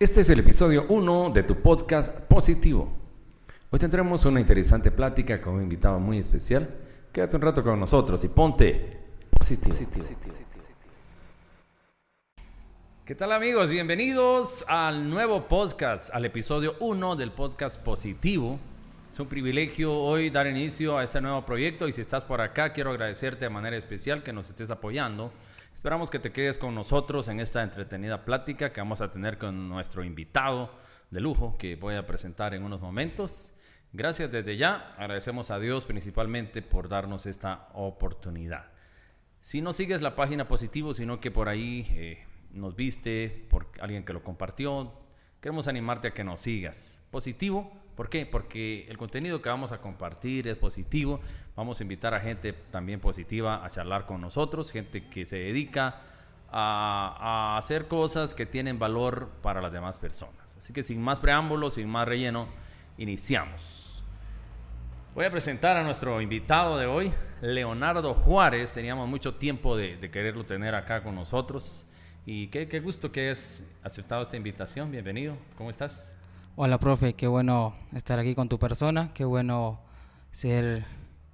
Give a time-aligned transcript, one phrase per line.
[0.00, 2.92] Este es el episodio 1 de tu podcast Positivo.
[3.70, 6.68] Hoy tendremos una interesante plática con un invitado muy especial.
[7.12, 8.98] Quédate un rato con nosotros y ponte
[9.30, 9.72] positivo.
[13.04, 13.70] ¿Qué tal amigos?
[13.70, 18.58] Bienvenidos al nuevo podcast, al episodio 1 del podcast Positivo.
[19.08, 22.72] Es un privilegio hoy dar inicio a este nuevo proyecto y si estás por acá
[22.72, 25.30] quiero agradecerte de manera especial que nos estés apoyando.
[25.84, 29.68] Esperamos que te quedes con nosotros en esta entretenida plática que vamos a tener con
[29.68, 30.70] nuestro invitado
[31.10, 33.52] de lujo que voy a presentar en unos momentos.
[33.92, 38.64] Gracias desde ya, agradecemos a Dios principalmente por darnos esta oportunidad.
[39.42, 42.24] Si no sigues la página positivo, sino que por ahí eh,
[42.54, 44.90] nos viste, por alguien que lo compartió,
[45.42, 47.02] queremos animarte a que nos sigas.
[47.10, 48.26] Positivo ¿Por qué?
[48.26, 51.20] Porque el contenido que vamos a compartir es positivo.
[51.54, 56.00] Vamos a invitar a gente también positiva a charlar con nosotros, gente que se dedica
[56.50, 60.56] a, hacer cosas que tienen valor para las demás personas.
[60.56, 62.48] Así que sin más preámbulos, sin más relleno,
[62.98, 64.04] iniciamos.
[65.14, 68.74] Voy a presentar a nuestro invitado de hoy, Leonardo Juárez.
[68.74, 71.86] Teníamos mucho tiempo de, quererlo tener acá con nosotros.
[72.26, 74.90] Y qué, qué gusto que hayas aceptado esta invitación.
[74.90, 75.36] Bienvenido.
[75.56, 76.13] ¿Cómo estás?
[76.56, 79.80] Hola, profe, qué bueno estar aquí con tu persona, qué bueno
[80.30, 80.84] ser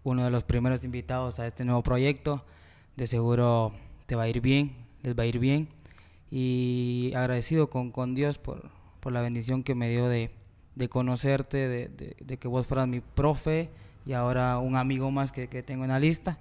[0.03, 2.43] uno de los primeros invitados a este nuevo proyecto.
[2.97, 3.75] De seguro
[4.07, 5.69] te va a ir bien, les va a ir bien.
[6.31, 10.31] Y agradecido con, con Dios por, por, la bendición que me dio de,
[10.75, 13.69] de conocerte, de, de, que vos fueras mi profe
[14.07, 16.39] y ahora un amigo más que, que tengo en la lista.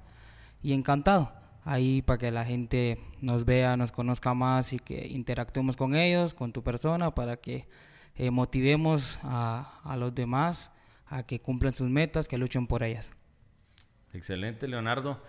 [0.64, 1.34] Y encantado
[1.66, 6.34] ahí para que la gente nos vea, nos conozca más y que interactuemos con ellos,
[6.34, 7.68] con tu persona, para que
[8.20, 10.70] eh, motivemos a, a, los demás
[11.08, 13.12] a que cumplan sus metas, que luchen por ellas.
[14.14, 15.24] Excelente, Leonardo.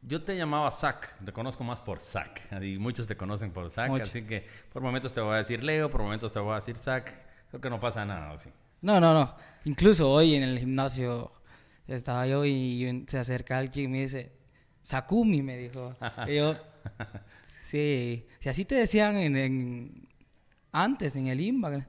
[0.00, 3.90] Yo te llamaba Zach, te conozco más por Zach, y muchos te conocen por Zach,
[4.00, 6.78] así que por momentos te voy a decir Leo, por momentos te voy a decir
[6.78, 7.12] Zach,
[7.50, 8.48] creo que no pasa nada, ¿sí?
[8.80, 9.34] No, no, no.
[9.64, 11.32] Incluso hoy en el gimnasio
[11.86, 14.32] estaba yo y se acerca alguien y me dice,
[14.80, 15.94] Sakumi, me dijo.
[16.26, 16.54] y yo,
[17.66, 20.08] sí, si así te decían en,
[20.72, 21.86] antes, en el IMBA.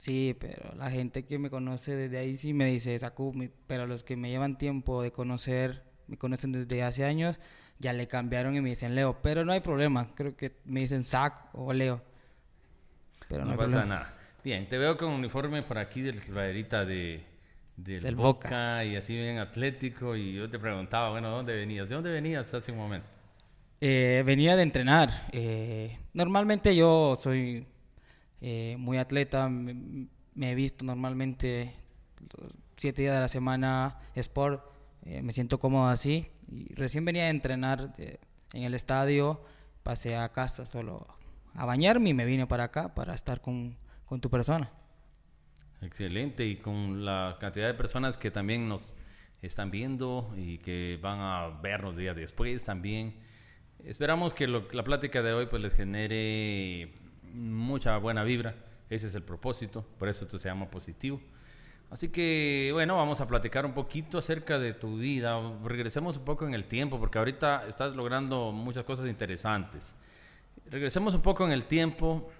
[0.00, 4.02] Sí, pero la gente que me conoce desde ahí sí me dice Sakumi, pero los
[4.02, 7.38] que me llevan tiempo de conocer, me conocen desde hace años,
[7.78, 11.04] ya le cambiaron y me dicen Leo, pero no hay problema, creo que me dicen
[11.04, 12.00] Sac o Leo.
[13.28, 14.16] Pero no, pasa nada.
[14.42, 17.22] Bien, te veo con uniforme por aquí de la de
[17.76, 21.90] del, Boca, y así bien atlético y yo te preguntaba, bueno, ¿dónde venías?
[21.90, 23.06] ¿De dónde venías hace un momento?
[23.82, 25.26] Eh, venía de entrenar.
[25.32, 27.66] Eh, normalmente yo soy
[28.40, 31.74] eh, muy atleta, me, he visto normalmente
[32.76, 34.64] siete días de la semana sport,
[35.04, 36.26] eh, me siento cómodo así.
[36.48, 38.18] Y recién venía a entrenar eh,
[38.52, 39.44] en el estadio,
[39.82, 41.06] pasé a casa solo
[41.54, 44.70] a bañarme y me vine para acá para estar con, con tu persona.
[45.82, 48.94] Excelente, y con la cantidad de personas que también nos
[49.42, 53.14] están viendo y que van a vernos días después también.
[53.84, 56.92] Esperamos que la plática de hoy pues les genere
[57.32, 58.54] mucha buena vibra.
[58.88, 61.20] Ese es el propósito, por eso esto se llama positivo.
[61.90, 65.40] Así que, bueno, vamos a platicar un poquito acerca de tu vida.
[65.64, 69.94] Regresemos un poco en el tiempo, porque ahorita estás logrando muchas cosas interesantes.
[70.70, 72.30] Regresemos un poco en el tiempo.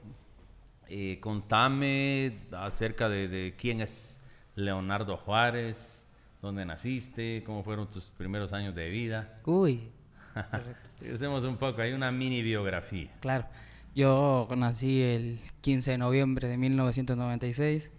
[0.88, 4.20] Eh, contame acerca de, quién es
[4.54, 6.06] Leonardo Juárez,
[6.40, 9.40] dónde naciste, cómo fueron tus primeros años de vida.
[9.44, 9.88] Uy.
[11.00, 13.10] Regresemos un poco, hay una mini biografía.
[13.20, 13.46] Claro.
[13.94, 17.90] Yo nací el 15 de noviembre de 1996.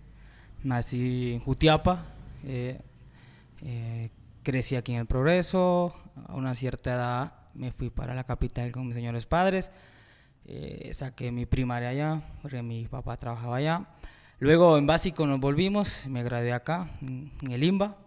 [0.64, 2.06] Nací en Jutiapa.
[2.46, 2.80] Eh,
[3.62, 4.10] eh,
[4.42, 5.94] crecí aquí en el Progreso.
[6.28, 9.70] A una cierta edad me fui para la capital con mis señores padres.
[10.46, 13.88] Eh, saqué mi primaria allá, porque mi papá trabajaba allá.
[14.40, 17.98] Luego en básico nos volvimos, me gradué acá, en, el IMBA.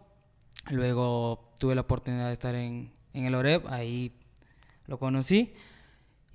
[0.70, 4.12] Luego tuve la oportunidad de estar en, en el OREP, ahí
[4.86, 5.52] lo conocí.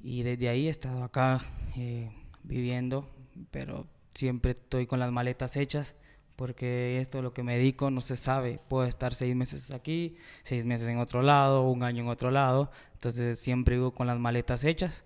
[0.01, 1.41] Y desde ahí he estado acá
[1.77, 2.09] eh,
[2.43, 3.09] viviendo,
[3.51, 5.95] pero siempre estoy con las maletas hechas
[6.39, 8.61] porque esto es lo que me dedico, no se sabe.
[8.69, 12.71] Puedo estar seis meses aquí, seis meses en otro lado, un año en otro lado.
[12.93, 15.03] Entonces siempre vivo con las maletas hechas.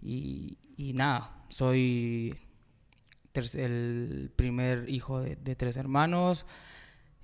[0.00, 2.38] Y, y nada, soy
[3.34, 6.46] el primer hijo de, tres hermanos.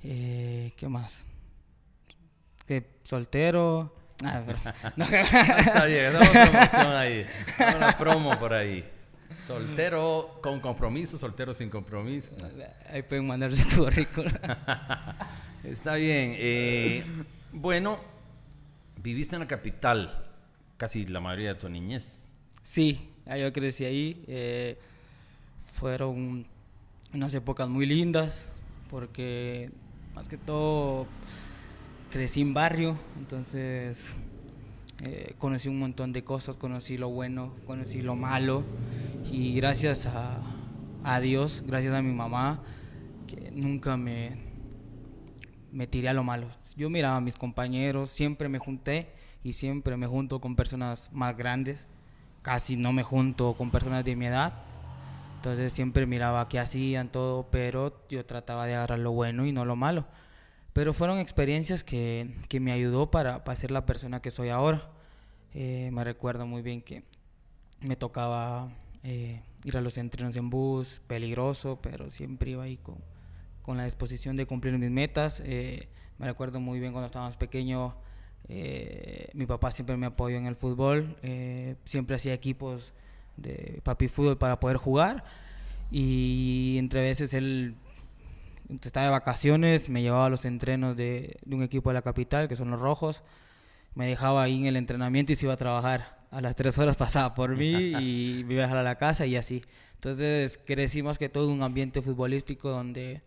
[0.02, 1.24] Eh, ¿Qué más?
[3.04, 3.94] Soltero.
[4.24, 4.42] Ah,
[4.96, 5.04] no.
[5.04, 7.26] Está bien, promoción ahí.
[7.76, 8.84] Una promo por ahí.
[9.46, 12.32] Soltero con compromiso, soltero sin compromiso.
[12.92, 14.32] Ahí pueden mandar su currículum.
[15.64, 16.34] Está bien.
[16.36, 17.04] Eh,
[17.52, 18.00] bueno,
[19.02, 20.24] viviste en la capital
[20.76, 22.28] casi la mayoría de tu niñez.
[22.62, 24.24] Sí, yo crecí ahí.
[24.26, 24.78] Eh,
[25.72, 26.44] fueron
[27.12, 28.46] unas épocas muy lindas
[28.90, 29.70] porque
[30.14, 31.06] más que todo
[32.16, 34.16] crecí en barrio, entonces
[35.04, 38.64] eh, conocí un montón de cosas, conocí lo bueno, conocí lo malo
[39.30, 40.40] y gracias a,
[41.04, 42.62] a Dios, gracias a mi mamá,
[43.26, 44.30] que nunca me,
[45.72, 46.48] me tiré a lo malo.
[46.74, 49.12] Yo miraba a mis compañeros, siempre me junté
[49.44, 51.84] y siempre me junto con personas más grandes,
[52.40, 54.54] casi no me junto con personas de mi edad.
[55.34, 59.66] Entonces siempre miraba qué hacían todo, pero yo trataba de agarrar lo bueno y no
[59.66, 60.06] lo malo.
[60.76, 64.90] Pero fueron experiencias que, que me ayudó para, para, ser la persona que soy ahora.
[65.54, 67.02] Eh, me recuerdo muy bien que
[67.80, 68.68] me tocaba
[69.02, 72.96] eh, ir a los entrenos en bus, peligroso, pero siempre iba ahí con,
[73.62, 75.42] con la disposición de cumplir mis metas.
[75.46, 75.88] Eh,
[76.18, 77.94] me recuerdo muy bien cuando estábamos pequeños,
[78.50, 81.16] eh, mi papá siempre me apoyó en el fútbol,
[81.84, 82.92] siempre hacía equipos
[83.38, 85.24] de papi fútbol para poder jugar
[85.90, 87.76] y entre veces él
[88.82, 92.48] estaba de vacaciones, me llevaba a los entrenos de, de un equipo de la capital,
[92.48, 93.22] que son los rojos,
[93.94, 96.16] me dejaba ahí en el entrenamiento y se iba a trabajar.
[96.30, 99.26] A las tres horas pasaba por mí y me iba a dejar a la casa
[99.26, 99.64] y así.
[99.94, 103.22] Entonces crecí más que todo en un ambiente futbolístico donde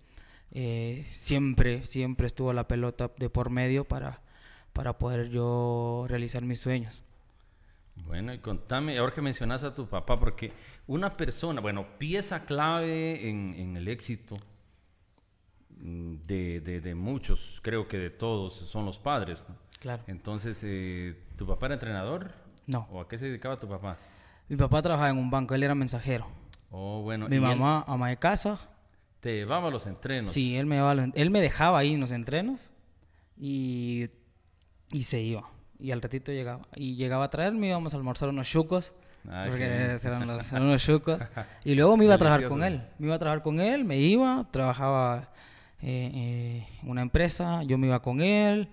[0.51, 4.21] eh, siempre, siempre estuvo la pelota de por medio para,
[4.73, 7.01] para poder yo realizar mis sueños.
[8.05, 10.53] Bueno, y contame, ahora que mencionas a tu papá, porque
[10.87, 14.37] una persona, bueno, pieza clave en, en el éxito
[15.79, 19.45] de, de, de, muchos, creo que de todos, son los padres.
[19.47, 19.55] ¿no?
[19.79, 20.03] Claro.
[20.07, 22.31] Entonces, eh, ¿tu papá era entrenador?
[22.67, 22.87] No.
[22.91, 23.97] ¿O a qué se dedicaba tu papá?
[24.47, 26.27] Mi papá trabajaba en un banco, él era mensajero.
[26.71, 27.27] Oh, bueno.
[27.29, 28.59] Mi mamá, ama de casa,
[29.19, 30.31] ¿Te llevaba a los entrenos?
[30.31, 32.59] Sí, él me, llevaba los, él me dejaba ahí en los entrenos
[33.37, 34.09] y,
[34.91, 35.43] y se iba.
[35.77, 36.61] Y al ratito llegaba.
[36.75, 38.93] Y llegaba a traerme, íbamos a almorzar unos chucos.
[39.29, 41.21] Ay, porque eran, los, eran unos chucos.
[41.65, 42.81] Y luego me iba a trabajar con él.
[42.97, 45.29] Me iba a trabajar con él, me iba, trabajaba
[45.81, 48.69] eh, eh, una empresa, yo me iba con él,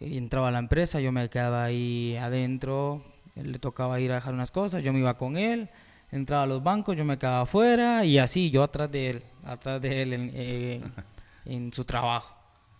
[0.00, 4.34] entraba a la empresa, yo me quedaba ahí adentro, él le tocaba ir a dejar
[4.34, 5.70] unas cosas, yo me iba con él
[6.10, 9.80] entraba a los bancos, yo me quedaba afuera y así, yo atrás de él, atrás
[9.80, 12.34] de él en, eh, su trabajo.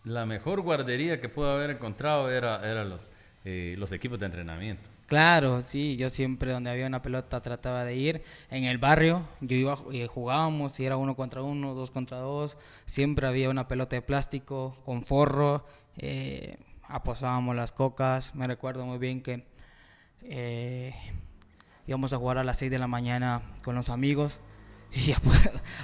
[0.04, 3.10] La mejor guardería que pudo haber encontrado era, era los,
[3.44, 4.88] eh, los equipos de entrenamiento.
[5.06, 8.22] Claro, sí, yo siempre donde había una pelota trataba de ir.
[8.50, 12.56] En el barrio, yo iba, eh, jugábamos, si era uno contra uno, dos contra dos,
[12.86, 15.64] siempre había una pelota de plástico con forro,
[15.96, 16.58] eh,
[17.54, 19.44] las cocas, me recuerdo muy bien que
[20.22, 20.94] eh,
[21.86, 24.40] íbamos a jugar a las 6 de la mañana con los amigos
[24.92, 25.14] y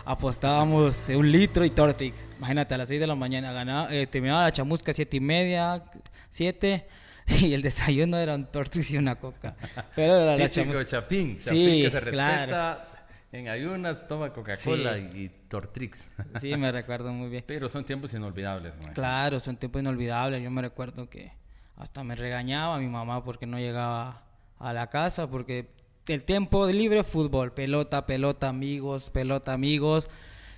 [0.05, 2.25] apostábamos un litro y Tortrix.
[2.39, 5.85] Imagínate, a las 6 de la mañana ganaba, eh, terminaba la chamusca 7 y media,
[6.31, 6.89] 7
[7.41, 9.57] y el desayuno era un Tortrix y una coca.
[9.95, 12.47] Pero era la chapín, chapín sí, que se respeta.
[12.47, 12.93] Claro.
[13.33, 15.09] En ayunas toma Coca-Cola sí.
[15.15, 16.11] y, y, Tortrix.
[16.41, 17.45] Sí, me recuerdo muy bien.
[17.47, 18.77] Pero son tiempos inolvidables.
[18.83, 18.93] Man.
[18.93, 20.43] Claro, son tiempos inolvidables.
[20.43, 21.33] Yo me recuerdo que
[21.77, 24.25] hasta me regañaba mi mamá porque no llegaba
[24.59, 25.71] a la casa, porque
[26.07, 30.09] el tiempo de libre fútbol, pelota, pelota, amigos, pelota, amigos.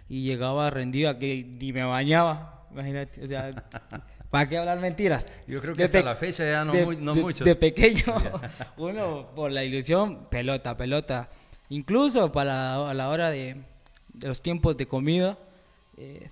[0.09, 2.67] Y llegaba rendido a que ni me bañaba.
[2.73, 3.65] Imagínate, o sea,
[4.35, 5.29] ¿para qué hablar mentiras?
[5.47, 7.45] Yo creo que de hasta la fecha ya no, de, muy, no de, mucho.
[7.45, 8.03] De pequeño,
[8.79, 11.29] uno por la ilusión, pelota, pelota.
[11.69, 13.63] Incluso para a la hora de,
[14.21, 15.39] los tiempos de comida,
[15.97, 16.31] eh,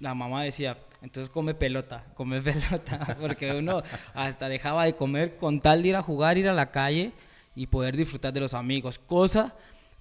[0.00, 3.82] la mamá decía, entonces come pelota, come pelota, porque uno
[4.14, 7.12] hasta dejaba de comer con tal de ir a jugar, ir a la calle
[7.54, 9.54] y poder disfrutar de los amigos, cosa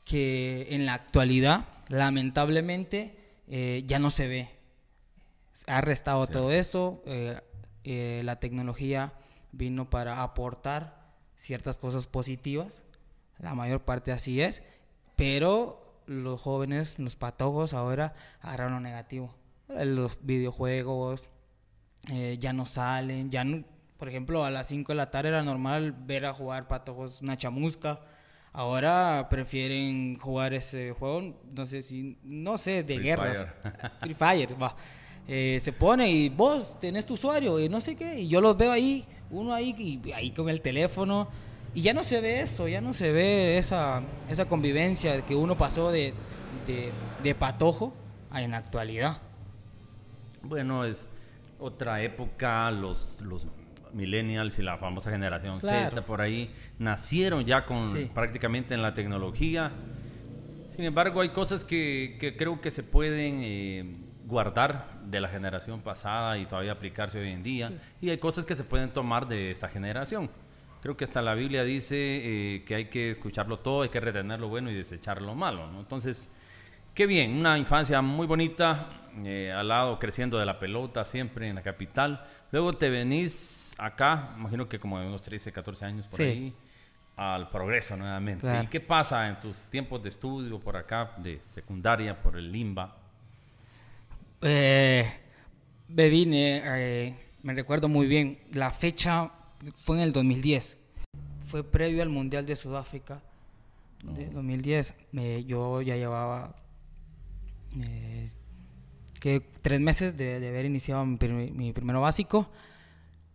[0.05, 3.13] que en la actualidad lamentablemente
[3.49, 4.60] eh, ya no se ve.
[5.67, 6.33] Ha restado sí.
[6.33, 7.39] todo eso, eh,
[7.83, 9.13] eh, la tecnología
[9.51, 11.01] vino para aportar
[11.35, 12.83] ciertas cosas positivas,
[13.39, 14.61] la mayor parte así es,
[15.15, 19.33] pero los jóvenes, los patojos ahora agarran lo negativo.
[19.67, 21.29] Los videojuegos
[22.39, 23.63] ya no salen, ya no,
[24.01, 27.37] por ejemplo, a las 5 de la tarde era normal ver a jugar patojos una
[27.37, 27.99] chamusca.
[28.51, 33.45] Ahora prefieren jugar ese juego, no sé si, no sé, de Free guerras.
[33.61, 33.91] Fire.
[33.99, 34.75] Free Fire, va.
[35.33, 38.57] Eh, se pone y vos tenés tu usuario y no sé qué, y yo los
[38.57, 39.73] veo ahí, uno ahí,
[40.03, 41.29] y ahí con el teléfono,
[41.73, 45.57] y ya no se ve eso, ya no se ve esa, esa convivencia que uno
[45.57, 46.13] pasó de,
[46.67, 46.91] de,
[47.23, 47.93] de patojo
[48.29, 49.19] a en la actualidad.
[50.43, 51.07] Bueno, es
[51.59, 53.47] otra época, los, los
[53.93, 55.91] millennials y la famosa generación Claro.
[55.91, 58.09] Z por ahí nacieron ya con Sí.
[58.13, 59.71] prácticamente en la tecnología.
[60.75, 65.81] Sin embargo, hay cosas que, que creo que se pueden eh, guardar de la generación
[65.81, 67.71] pasada y todavía aplicarse hoy en día.
[68.01, 70.29] Y hay cosas que se pueden tomar de esta generación.
[70.81, 74.39] Creo que hasta la Biblia dice eh, que hay que escucharlo todo, hay que retener
[74.39, 75.69] lo bueno y desechar lo malo.
[75.71, 75.79] ¿no?
[75.79, 76.33] Entonces,
[76.93, 78.89] Qué bien, una infancia muy bonita,
[79.23, 82.25] eh, al lado creciendo de la pelota, siempre en la capital.
[82.51, 86.23] Luego te venís acá, imagino que como de unos 13, 14 años por Sí.
[86.23, 86.53] ahí,
[87.15, 88.41] al progreso nuevamente.
[88.41, 88.63] Claro.
[88.63, 92.93] ¿Y qué pasa en tus tiempos de estudio por acá, de secundaria, por el Limba?
[94.41, 95.05] Eh,
[95.88, 99.31] me vine, eh, me recuerdo muy bien, la fecha
[99.83, 100.77] fue en el 2010.
[101.48, 103.21] Fue previo al Mundial de Sudáfrica
[104.03, 104.93] de 2010.
[105.17, 106.55] Eh, yo ya llevaba
[107.81, 108.27] eh,
[109.19, 112.50] que tres meses de, de haber iniciado mi, prim- mi primero básico.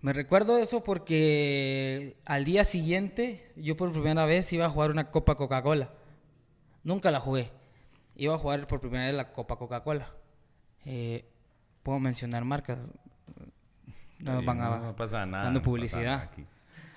[0.01, 5.11] Me recuerdo eso porque al día siguiente yo por primera vez iba a jugar una
[5.11, 5.91] Copa Coca-Cola.
[6.85, 7.51] Nunca la jugué.
[8.17, 10.11] Iba a jugar por primera vez la Copa Coca-Cola.
[10.87, 11.25] Eh,
[11.87, 12.79] Puedo mencionar marcas.
[14.19, 14.79] No nos van a...
[14.79, 15.45] no pasa nada.
[15.45, 16.33] dando no publicidad.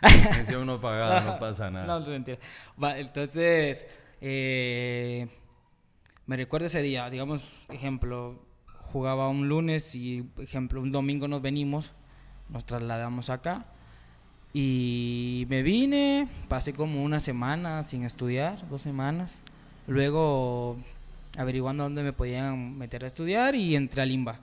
[0.32, 1.86] Mención no pagada, no pasa nada.
[1.86, 2.40] No, no es mentira.
[2.82, 3.86] Va, entonces,
[4.20, 5.28] eh,
[6.26, 8.44] me recuerdo ese día, digamos, ejemplo,
[8.92, 11.94] jugaba un lunes y, ejemplo, un domingo nos venimos,
[12.50, 13.68] nos trasladamos acá
[14.54, 19.36] y me vine, pasé como una semana sin estudiar, dos semanas,
[19.86, 20.78] luego
[21.38, 24.40] averiguando dónde me podían meter a estudiar y entré a Limba.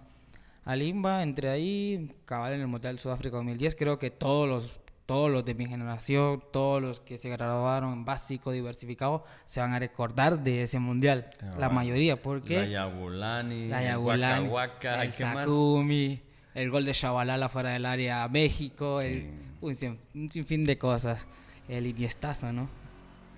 [0.64, 4.72] A Limba, entré ahí, cabal en el Mundial Sudáfrica 2010, creo que todos los
[5.06, 9.72] todos los de mi generación, todos los que se graduaron en básico diversificado, se van
[9.72, 11.30] a recordar de ese mundial.
[11.38, 11.60] Cabal.
[11.60, 15.12] La mayoría, La porque Yabulani, la el Yagulani, Waka Waka, el.
[15.12, 16.20] Sakumi,
[16.56, 19.06] el gol de Shabalala fuera del área a México, Sí.
[19.06, 21.24] el- un, sin- un sinfín de cosas.
[21.68, 22.68] El Iniestazo, ¿no?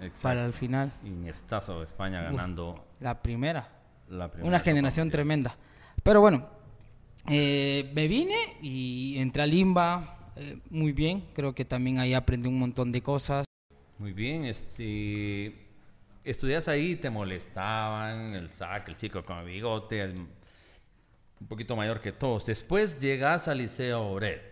[0.00, 0.22] Exacto.
[0.22, 3.68] Para el final, Iniestazo España ganando la primera.
[4.08, 4.48] la primera.
[4.48, 5.56] Una generación tremenda.
[6.02, 6.48] Pero bueno,
[7.28, 11.26] eh, me vine y entré a Limba eh, muy bien.
[11.34, 13.44] Creo que también ahí aprendí un montón de cosas.
[13.98, 15.66] Muy bien, este.
[16.24, 20.26] Estudias ahí, te molestaban, el sac, el chico con el bigote, el-
[21.40, 22.44] un poquito mayor que todos.
[22.46, 24.42] Después llegas al Liceo Obrero.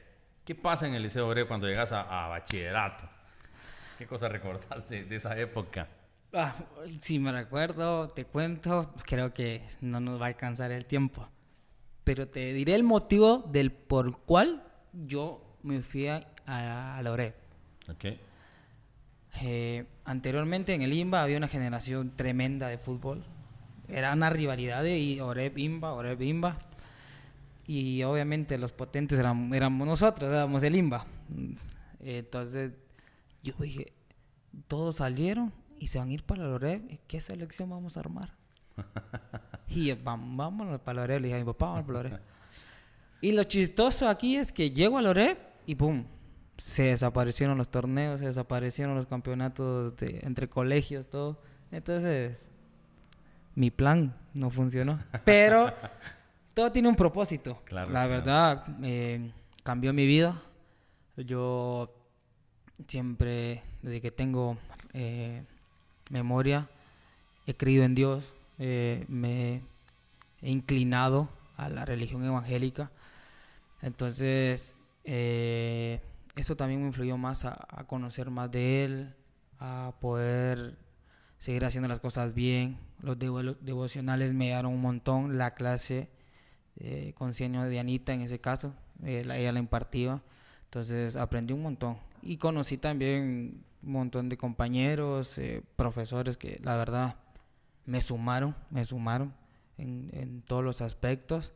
[0.45, 3.09] ¿Qué pasa en el Liceo Obrero cuando llegas a, a bachillerato?
[3.99, 5.89] ¿Qué cosa recordás de, de esa época?
[6.33, 6.55] Ah,
[7.01, 11.29] si me recuerdo, te cuento, creo que no nos va a alcanzar el tiempo.
[12.05, 17.13] Pero te diré el motivo del por cual yo me fui a, a, a la
[17.13, 17.35] ORE.
[17.89, 18.05] ¿Ok?
[19.43, 23.25] Eh, anteriormente en el IMBA había una generación tremenda de fútbol.
[23.89, 26.59] Era una rivalidad de Oreb IMBA, Oreb IMBA.
[27.67, 31.07] Y obviamente los potentes eran, éramos nosotros, éramos el IMBA.
[32.01, 32.73] Entonces
[33.43, 33.93] yo dije,
[34.69, 36.99] todos salieron y se van a ir para el Oreb.
[37.07, 38.31] ¿Qué selección vamos a armar?
[39.69, 41.21] y yo, "Vam- vámonos para el Oreb.
[41.23, 42.21] Le dije a mi papá, vamos para Oreb.
[43.21, 46.05] Y lo chistoso aquí es que llego al Oreb y ¡pum!
[46.59, 51.41] Se desaparecieron los torneos, se desaparecieron los campeonatos de- entre colegios, todo.
[51.71, 52.47] Entonces,
[53.55, 54.99] mi plan no funcionó.
[55.25, 55.73] Pero
[56.55, 57.61] todo tiene un propósito.
[57.65, 58.11] Claro, La claro.
[58.11, 60.41] verdad, eh, cambió mi vida.
[61.17, 61.95] Yo
[62.87, 64.59] siempre, desde que tengo
[64.93, 65.45] eh,
[66.11, 66.69] memoria,
[67.47, 69.63] he creído en Dios, eh, me
[70.43, 72.91] he inclinado a la religión evangélica.
[73.83, 76.01] Entonces, eh,
[76.37, 77.55] eso también me influyó más a,
[77.87, 79.15] conocer más de Él,
[79.59, 80.77] a poder
[81.39, 82.79] seguir haciendo las cosas bien.
[83.01, 85.39] Los devo- devocionales me dieron un montón.
[85.39, 86.09] La clase
[86.79, 90.23] eh, con de Anita, en ese caso, eh, la- ella la impartía.
[90.65, 91.99] Entonces, aprendí un montón.
[92.27, 97.17] Y conocí también un montón de compañeros, eh, profesores que la verdad
[97.85, 99.33] me sumaron, me sumaron
[99.79, 101.53] en, todos los aspectos.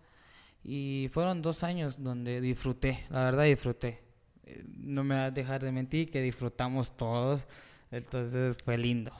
[0.62, 4.00] Y fueron dos años donde disfruté, la verdad disfruté.
[4.44, 7.42] Eh, No me vas a dejar de mentir que disfrutamos todos,
[7.90, 9.10] entonces fue lindo.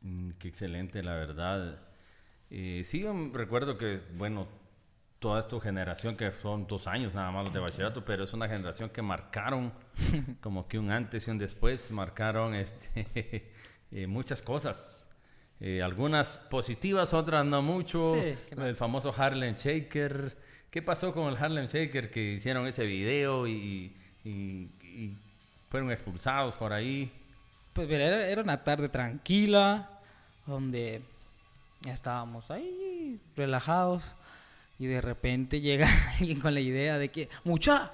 [0.00, 1.78] Mm, qué excelente, la verdad.
[2.50, 4.48] Eh, sí, recuerdo que, bueno,
[5.18, 8.48] toda tu generación, que son dos años nada más los de bachillerato, pero es una
[8.48, 9.72] generación que marcaron
[10.40, 13.50] como que un antes y un después, marcaron este,
[13.92, 15.08] eh, muchas cosas.
[15.60, 18.14] Eh, algunas positivas, otras no mucho.
[18.20, 18.68] Sí, claro.
[18.68, 20.36] El famoso Harlem Shaker.
[20.70, 25.16] ¿Qué pasó con el Harlem Shaker que hicieron ese video y, y- y
[25.70, 27.10] fueron expulsados por ahí?
[27.72, 29.88] Pues era, era una tarde tranquila,
[30.46, 31.02] donde
[31.86, 34.14] estábamos ahí relajados
[34.78, 35.88] y de repente llega
[36.20, 37.92] alguien con la idea de que, mucha,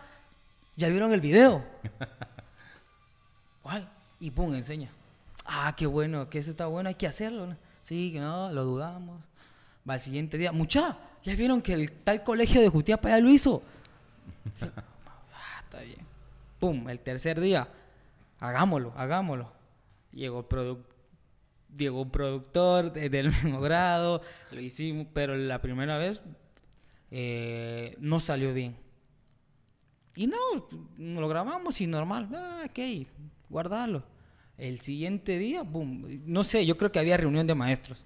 [0.77, 1.65] ¿ya vieron el video?
[3.63, 3.89] ¿Cuál?
[4.21, 4.91] Y pum, enseña.
[5.45, 7.47] Ah, qué bueno, que eso está bueno, hay que hacerlo.
[7.47, 7.57] ¿no?
[7.83, 9.21] Sí, que no, lo dudamos.
[9.89, 13.31] Va al siguiente día, mucha, ¿ya vieron que el tal colegio de Jutiapa ya lo
[13.31, 13.63] hizo?
[14.63, 16.01] ah, está bien.
[16.59, 17.69] Pum, el tercer día,
[18.41, 19.51] hagámoslo, hagámoslo.
[20.13, 20.95] Llegó el producto.
[21.77, 24.21] llegó un productor de- del mismo grado,
[24.51, 26.21] lo hicimos, pero la primera vez
[27.11, 28.77] eh, no salió bien.
[30.17, 30.37] Y no,
[30.99, 33.07] lo grabamos y normal, ah, ok,
[33.49, 34.03] guardarlo.
[34.59, 38.05] El siguiente día, boom, no sé, yo creo que había reunión de maestros.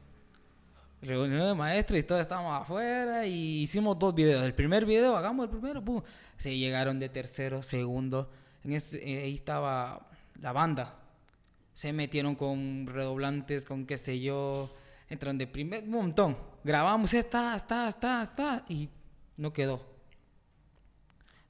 [1.02, 4.44] Reunión de maestros y todos estábamos afuera y hicimos dos videos.
[4.44, 6.02] El primer video, hagamos el primero, boom.
[6.38, 8.30] Se llegaron de tercero, segundo.
[8.62, 10.08] En ese, eh, ahí estaba
[10.40, 10.98] la banda.
[11.74, 14.72] Se metieron con redoblantes, con qué sé yo.
[15.08, 16.36] Entran de primer, montón.
[16.62, 18.64] Grabamos, está, está, está, está.
[18.68, 18.88] Y
[19.36, 19.84] no quedó.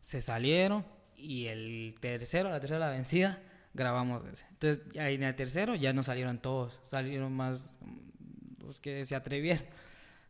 [0.00, 0.84] Se salieron
[1.16, 3.40] y el tercero, la tercera la vencida,
[3.72, 4.22] grabamos.
[4.50, 6.80] Entonces, en el tercero ya no salieron todos.
[6.86, 9.64] Salieron más mm, los que se atrevieron.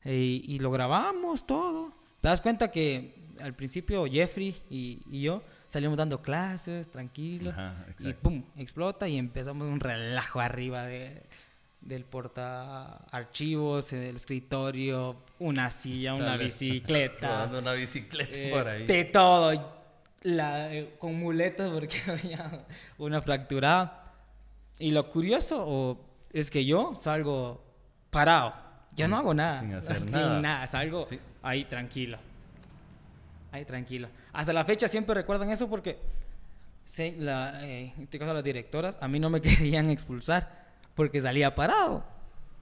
[0.04, 1.92] Y, y lo grabamos todo.
[2.20, 7.54] Te das cuenta que al principio Jeffrey y, y yo salimos dando clases, tranquilos.
[7.54, 11.22] Ajá, y pum, explota y empezamos un relajo arriba de,
[11.84, 16.44] del porta archivos, en el escritorio, una silla, una Dale.
[16.44, 17.50] bicicleta.
[17.58, 18.86] Una bicicleta eh, por ahí.
[18.86, 19.74] de todo.
[20.22, 22.64] La, eh, con muletas porque había
[22.98, 24.12] una fracturada.
[24.78, 26.00] Y lo curioso o,
[26.32, 27.62] es que yo salgo
[28.10, 28.54] parado.
[28.96, 29.60] Yo no hago nada.
[29.60, 30.40] Sin hacer Sin nada.
[30.40, 30.66] nada.
[30.66, 31.20] Salgo Sí.
[31.42, 32.16] ahí tranquilo.
[33.52, 34.08] Ahí tranquilo.
[34.32, 35.98] Hasta la fecha siempre recuerdan eso porque
[36.86, 40.63] se- la, eh, en este caso las directoras a mí no me querían expulsar
[40.94, 42.04] porque salía parado.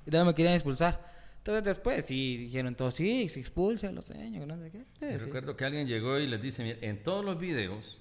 [0.07, 1.11] Y no me querían expulsar.
[1.39, 4.85] Entonces después sí dijeron todos, sí, se expulsa los señores, no sé qué.
[4.99, 7.99] Sí, recuerdo que alguien llegó y les dice, "Mira, en todos los videos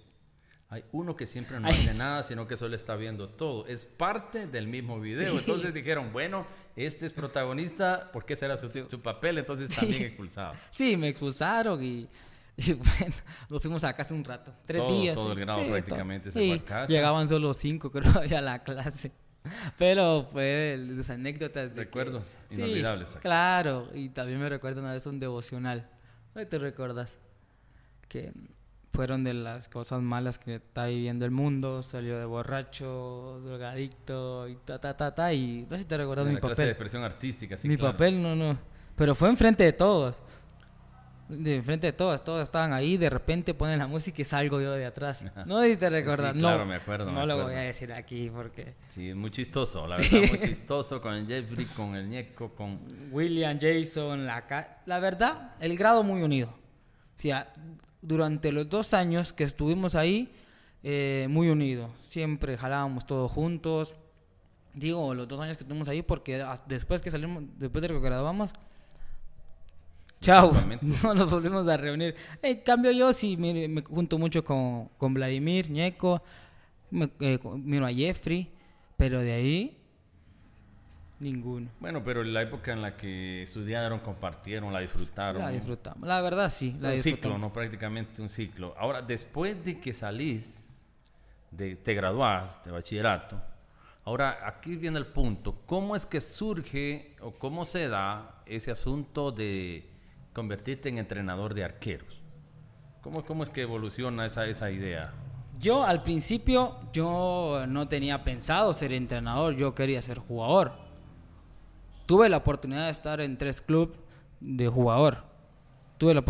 [0.70, 1.74] hay uno que siempre no Ay.
[1.74, 3.66] hace nada, sino que solo está viendo todo.
[3.68, 5.34] Es parte del mismo video.
[5.34, 5.38] Sí.
[5.40, 6.46] Entonces dijeron, bueno,
[6.78, 10.54] este es protagonista, porque ese era su, su papel, entonces también expulsado.
[10.72, 12.08] Sí, me expulsaron y,
[12.58, 13.16] y bueno,
[13.50, 14.54] nos fuimos a casa un rato.
[14.66, 15.16] Tres Todo- días.
[15.16, 16.94] todo el grado prácticamente se fue a casa.
[16.94, 19.12] Llegaban solo cinco, creo, había la clase.
[19.78, 21.70] Pero fue las anécdotas.
[21.70, 23.28] de que- Recuerdos Sí, inolvidables, exacto.
[23.28, 25.88] Claro, y también me recuerdo una vez un devocional.
[26.36, 27.12] ¿No te recuerdas?
[28.08, 28.32] Que
[28.94, 31.82] fueron de las cosas malas que está viviendo el mundo.
[31.84, 35.34] Salió de borracho, drogadicto y ta, ta, ta, ta.
[35.34, 36.70] Y no sé si te recuerdas mi la clase de papel.
[36.70, 37.94] expresión artística, sí, Mi claro.
[37.94, 38.58] papel, no, no.
[38.96, 40.18] Pero fue enfrente de todos.
[41.32, 44.72] De enfrente de todos, todos estaban ahí, de repente ponen la música y salgo yo
[44.74, 45.24] de atrás.
[45.46, 46.34] No si te recuerdas.
[46.34, 47.52] Sí, no, claro, me acuerdo, No me lo acuerdo.
[47.52, 50.20] voy a decir aquí porque Sí, muy chistoso, la Sí.
[50.20, 52.80] verdad, muy chistoso con el Jeffrey, con el Ñeco, con...
[53.12, 56.50] William, Jason, la ca- La verdad, el grado muy unido.
[57.18, 57.52] O sea,
[58.02, 60.34] durante los dos años que estuvimos ahí,
[60.84, 61.92] eh, muy unido.
[62.02, 63.96] Siempre jalábamos todos juntos.
[64.74, 68.52] Digo, los dos años que estuvimos ahí porque después que salimos, después de que graduamos,
[70.22, 70.54] chao,
[71.04, 72.16] no nos volvimos a reunir.
[72.42, 76.22] En cambio yo sí me, me junto mucho con, con Vladimir, Ñeco,
[76.92, 78.50] me- eh, miro a Jeffrey,
[78.98, 79.78] pero de ahí,
[81.20, 81.70] ninguno.
[81.80, 85.42] Bueno, pero la época en la que estudiaron, compartieron, la disfrutaron.
[85.42, 86.08] La disfrutamos.
[86.08, 87.38] La verdad sí, la un ciclo.
[87.38, 87.52] ¿no?
[87.54, 88.74] Prácticamente un ciclo.
[88.78, 90.68] Ahora, después de que salís,
[91.52, 93.42] de, te graduás de bachillerato,
[94.04, 95.62] ahora aquí viene el punto.
[95.66, 99.88] ¿Cómo es que surge o cómo se da ese asunto de
[100.34, 102.22] convertirte en entrenador de arqueros?
[103.02, 105.14] ¿Cómo, cómo es que evoluciona esa, esa idea?
[105.60, 110.74] Yo al principio yo no tenía pensado ser entrenador, yo quería ser jugador.
[112.06, 113.98] Tuve la oportunidad de estar en tres clubes
[114.40, 115.24] de jugador.
[115.98, 116.24] Tuve la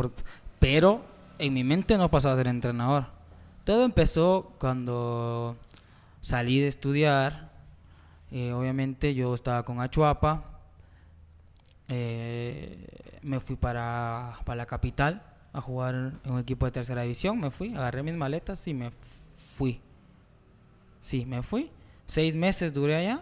[0.59, 1.01] pero
[1.39, 3.05] en mi mente no pasaba a ser entrenador.
[3.63, 5.55] Todo empezó cuando
[6.19, 7.51] salí de estudiar.
[8.31, 10.50] Eh, obviamente yo estaba con Achuapa.
[11.93, 12.87] Eh,
[13.21, 17.37] me fui para, para la capital a jugar en un equipo de tercera división.
[17.37, 18.91] Me fui, agarré mis maletas y me
[19.57, 19.81] fui.
[21.01, 21.69] Sí, me fui.
[22.05, 23.21] Seis meses duré allá.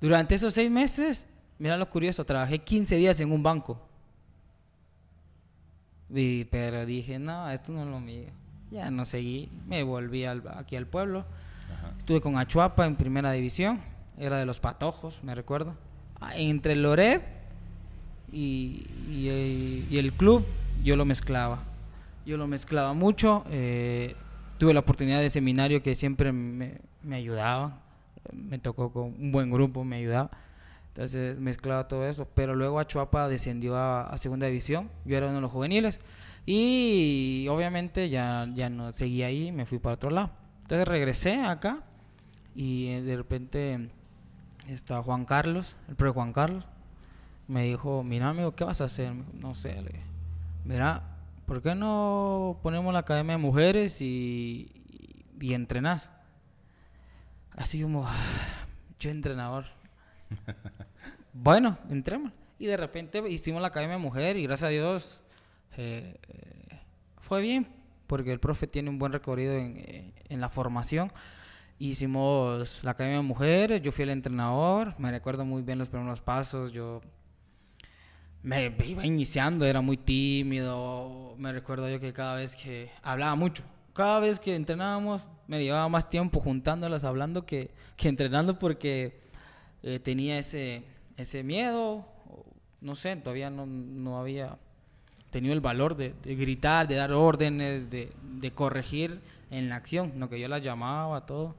[0.00, 1.28] Durante esos seis meses,
[1.60, 3.80] mira lo curioso, trabajé 15 días en un banco.
[6.12, 8.26] Y- pero dije, no, esto no es lo mío.
[8.70, 11.24] Ya no seguí, me volví al- aquí al pueblo.
[11.72, 11.94] Ajá.
[11.98, 13.80] Estuve con Achuapa en primera división.
[14.18, 15.74] Era de los patojos, me recuerdo.
[16.20, 17.22] Ah, Entre Loreb
[18.32, 20.44] y, eh, y el club,
[20.82, 21.60] yo lo mezclaba.
[22.26, 23.44] Yo lo mezclaba mucho.
[23.50, 24.14] eh,
[24.58, 27.80] tuve la oportunidad de seminario que siempre me, ayudaba.
[28.32, 30.30] Me tocó con un buen grupo, me ayudaba.
[30.88, 32.28] Entonces mezclaba todo eso.
[32.34, 34.90] Pero luego Achuapa descendió a, segunda división.
[35.04, 36.00] Yo era uno de los juveniles.
[36.46, 40.30] Y obviamente ya, ya no seguí ahí, me fui para otro lado.
[40.62, 41.82] Entonces regresé acá
[42.54, 43.88] y eh, de repente
[44.68, 46.66] está Juan Carlos, el profe Juan Carlos,
[47.50, 49.12] me dijo, mira amigo, ¿qué vas a hacer?
[49.34, 50.04] No sé, le dije,
[50.64, 51.02] mira,
[51.46, 56.12] ¿por qué no ponemos la academia de mujeres y, y, y entrenás?
[57.50, 58.06] Así como,
[59.00, 59.64] yo entrenador,
[61.32, 62.32] bueno, entremos.
[62.60, 65.20] Y de repente hicimos la Academia Mujer y gracias a Dios
[65.76, 66.80] eh, eh,
[67.20, 67.66] fue bien,
[68.06, 71.10] porque el profe tiene un buen recorrido en, eh, en la formación.
[71.80, 76.70] Hicimos la Academia Mujer, yo fui el entrenador, me recuerdo muy bien los primeros pasos,
[76.70, 77.00] yo
[78.42, 83.62] me iba iniciando, era muy tímido, me recuerdo yo que cada vez que hablaba mucho,
[83.92, 89.20] cada vez que entrenábamos me llevaba más tiempo juntándolas, hablando que, que entrenando porque
[89.82, 90.84] eh, tenía ese,
[91.16, 92.06] ese miedo,
[92.80, 94.58] no sé, todavía no, no había
[95.30, 100.28] tenido el valor de, gritar, de dar órdenes, de, de, corregir en la acción, lo
[100.28, 101.56] que yo las llamaba, todo.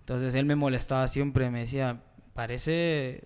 [0.00, 2.00] Entonces él me molestaba siempre, me decía,
[2.34, 3.24] parece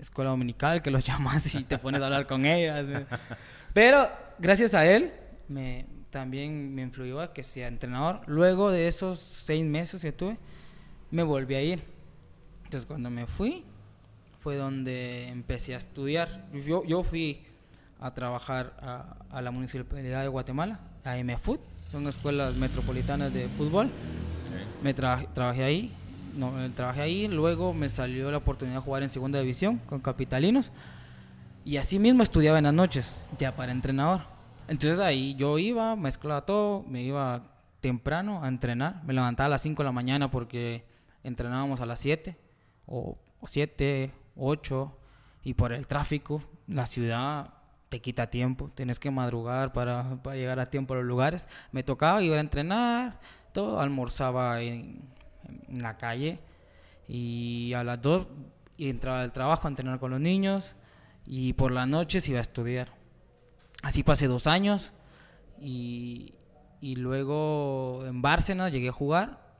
[0.00, 2.84] escuela dominical que los llamas y te pones a hablar con ellas.
[3.72, 5.12] Pero gracias a él
[5.48, 8.20] me, también me influyó a que sea entrenador.
[8.26, 10.38] Luego de esos seis meses que tuve,
[11.10, 11.82] me volví a ir.
[12.64, 13.64] Entonces cuando me fui,
[14.40, 16.46] fue donde empecé a estudiar.
[16.52, 17.42] Yo, yo fui
[18.00, 21.60] a trabajar a, a la Municipalidad de Guatemala, a MFUT,
[21.92, 23.86] son escuelas metropolitanas de fútbol.
[23.86, 24.66] Okay.
[24.82, 25.92] Me tra trabajé ahí,
[26.34, 30.70] no, trabajé ahí, luego me salió la oportunidad de jugar en segunda división con Capitalinos
[31.64, 34.22] y así mismo estudiaba en las noches, ya para entrenador.
[34.68, 37.42] Entonces ahí yo iba, mezclaba todo, me iba
[37.80, 40.84] temprano a entrenar, me levantaba a las 5 de la mañana porque
[41.24, 42.36] entrenábamos a las 7
[42.86, 44.96] o 7, 8
[45.44, 47.54] y por el tráfico, la ciudad
[47.88, 51.48] te quita tiempo, tienes que madrugar para, para llegar a tiempo a los lugares.
[51.72, 53.18] Me tocaba ir a entrenar,
[53.52, 55.02] todo, almorzaba en,
[55.68, 56.38] en la calle
[57.08, 58.26] y a las 2
[58.78, 60.74] entraba al trabajo a entrenar con los niños
[61.26, 62.92] y por las noches iba a estudiar.
[63.82, 64.92] Así pasé dos años
[65.60, 66.34] y,
[66.80, 69.50] y luego en Bárcena llegué a jugar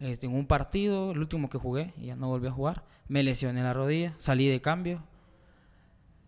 [0.00, 2.84] este, en un partido, el último que jugué, y ya no volví a jugar.
[3.08, 5.02] Me lesioné la rodilla, salí de cambio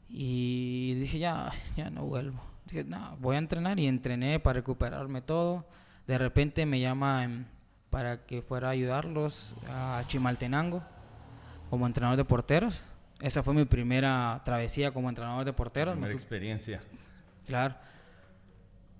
[0.08, 2.42] y dije ya, ya no vuelvo.
[2.66, 5.66] Dije, no, voy a entrenar y entrené para recuperarme todo.
[6.06, 7.48] De repente me llaman
[7.92, 10.82] para que fuera a ayudarlos a Chimaltenango
[11.68, 12.82] como entrenador de porteros.
[13.20, 15.92] Esa fue mi primera travesía como entrenador de porteros.
[15.92, 16.80] Primera experiencia.
[17.46, 17.74] Claro.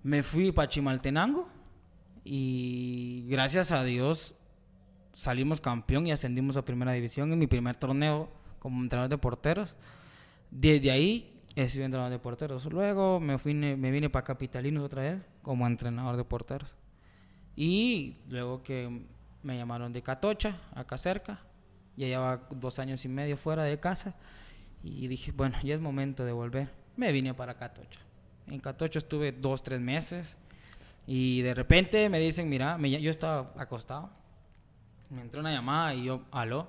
[0.02, 1.48] Me fui para Chimaltenango
[2.22, 4.35] y gracias a Dios
[5.14, 8.28] salimos campeón y ascendimos a primera división en mi primer torneo
[8.59, 9.74] como entrenador de porteros.
[10.50, 12.66] Desde ahí he sido entrenador de porteros.
[12.66, 16.74] Luego me, fui, me vine para Capitalinos otra vez como entrenador de porteros.
[17.57, 19.07] Y luego que
[19.43, 21.41] me llamaron de Catocha, acá cerca,
[21.97, 24.15] ya llevaba dos años y medio fuera de casa.
[24.83, 26.71] Y dije, bueno, ya es momento de volver.
[26.97, 28.01] Me vine para Catocha.
[28.47, 30.37] En Catocho estuve dos, tres meses
[31.07, 34.11] y de repente me dicen, mira, yo estaba acostado,
[35.11, 36.67] me entró una llamada y yo, aló.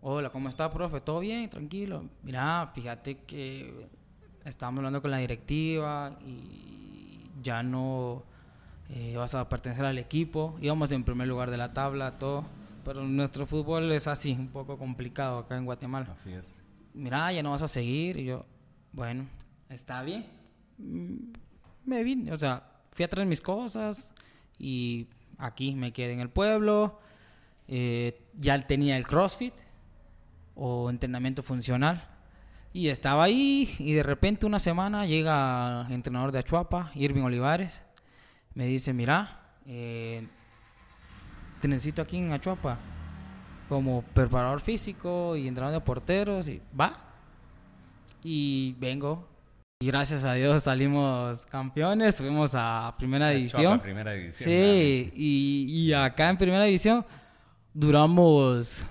[0.00, 1.00] Hola, ¿cómo está, profe?
[1.00, 1.48] ¿Todo bien?
[1.48, 2.08] Tranquilo.
[2.22, 3.88] Mira, fíjate que
[4.44, 8.24] estábamos hablando con la directiva y ya no
[8.94, 10.56] eh, vas a pertenecer al equipo.
[10.60, 12.44] Íbamos en primer lugar de la tabla, todo.
[12.84, 16.08] Pero nuestro fútbol es así, un poco complicado acá en Guatemala.
[16.12, 16.46] Así es.
[16.92, 18.18] Mira, ya no vas a seguir.
[18.18, 18.44] Y yo,
[18.92, 19.26] bueno,
[19.70, 20.26] está bien.
[21.84, 24.10] Me vine, o sea, fui a traer mis cosas
[24.58, 27.00] y aquí me quedé en el pueblo.
[27.68, 29.54] Eh, ya tenía el CrossFit
[30.54, 32.08] o entrenamiento funcional.
[32.74, 37.82] Y estaba ahí y de repente una semana llega el entrenador de Achuapa, Irving Olivares.
[38.54, 40.26] Me dice, mira, eh,
[41.60, 42.78] te necesito aquí en Achuapa
[43.68, 46.48] como preparador físico y entrenador de porteros.
[46.48, 46.98] Y va.
[48.22, 49.32] Y vengo
[49.82, 53.80] y gracias a Dios salimos campeones, fuimos a primera división.
[53.80, 54.48] primera división.
[54.48, 57.04] Sí, y, y, acá en primera división
[57.74, 58.84] duramos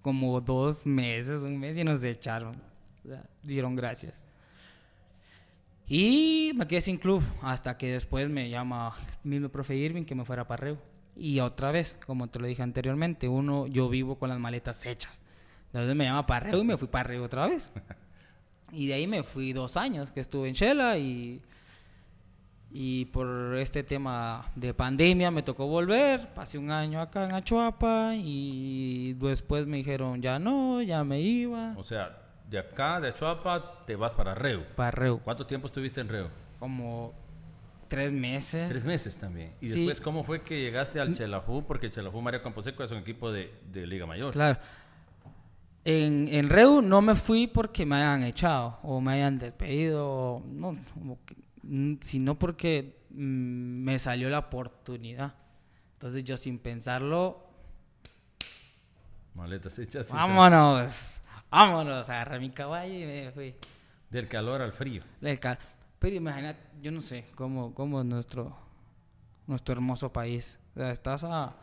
[0.00, 2.60] como dos meses, un mes y nos echaron.
[3.04, 4.12] O sea, dieron gracias.
[5.94, 10.14] Y me quedé sin club hasta que después me llama el mismo profe Irving que
[10.14, 10.78] me fuera para Reu.
[11.14, 15.20] Y otra vez, como te lo dije anteriormente, uno, yo vivo con las maletas hechas.
[15.66, 17.70] Entonces me llama para Reu y me fui para Reu otra vez.
[18.74, 21.42] Y de ahí me fui dos años que estuve en Shela y,
[22.70, 26.32] y por este tema de pandemia me tocó volver.
[26.32, 31.74] Pasé un año acá en Achuapa y después me dijeron ya no, ya me iba.
[31.76, 32.21] O sea,
[32.52, 34.62] de acá, de Achuapa, te vas para Reu.
[34.76, 35.18] Para Reu.
[35.24, 36.28] ¿Cuánto tiempo estuviste en Reu?
[36.60, 37.12] Como
[37.88, 38.68] tres meses.
[38.68, 39.54] Tres meses también.
[39.60, 39.78] ¿Y Sí.
[39.80, 41.64] después cómo fue que llegaste al Chelajú?
[41.66, 44.32] Porque el Chelajú Mario Camposeco es un equipo de, de Liga Mayor.
[44.32, 44.58] Claro.
[45.84, 50.76] En, en Reu no me fui porque me hayan echado o me hayan despedido, no,
[51.62, 53.14] mm, sino porque mm,
[53.82, 55.34] me salió la oportunidad.
[55.94, 57.48] Entonces yo sin pensarlo
[59.34, 60.12] Maletas hechas.
[60.12, 61.08] Vámonos,
[61.52, 62.08] vámonos.
[62.08, 63.54] Agarré mi caballo y me fui.
[64.10, 65.02] Del calor al frío.
[65.20, 65.58] Del cal-
[65.98, 68.56] Pero imagínate, yo no sé cómo, cómo es nuestro,
[69.46, 70.58] nuestro hermoso país.
[70.74, 71.54] O sea, estás a,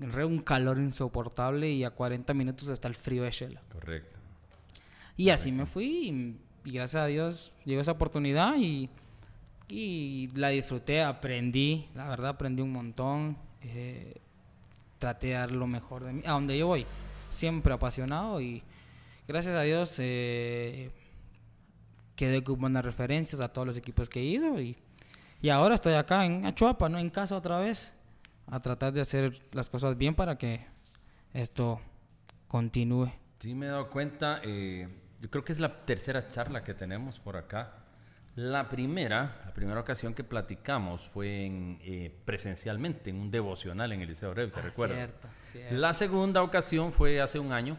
[0.00, 3.60] re un calor insoportable y a 40 minutos está el frío de Shela.
[3.72, 4.18] Correcto.
[5.16, 6.08] Y así me fui
[6.64, 8.90] y, y gracias a Dios llegó esa oportunidad y,
[9.68, 13.36] y la disfruté, aprendí, la verdad aprendí un montón.
[13.62, 14.14] eh,
[14.98, 16.86] traté de dar lo mejor de mí, a donde yo voy,
[17.30, 18.62] siempre apasionado y
[19.26, 20.90] gracias a Dios eh,
[22.14, 24.76] quedé con buenas referencias a todos los equipos que he ido y,
[25.42, 26.98] y ahora estoy acá en Achuapa, ¿no?
[26.98, 27.92] En casa otra vez,
[28.46, 30.64] a tratar de hacer las cosas bien para que
[31.34, 31.80] esto
[32.48, 33.10] continúe.
[33.40, 34.40] Sí, me he dado cuenta.
[34.44, 34.88] eh,
[35.20, 37.72] yo creo que es la tercera charla que tenemos por acá.
[38.36, 44.02] La primera, la primera ocasión que platicamos fue en, eh, presencialmente en un devocional en
[44.02, 44.98] el Liceo Breve, ¿te Ah, recuerdas?
[44.98, 45.74] cierto, cierto.
[45.74, 47.78] La segunda ocasión fue hace un año.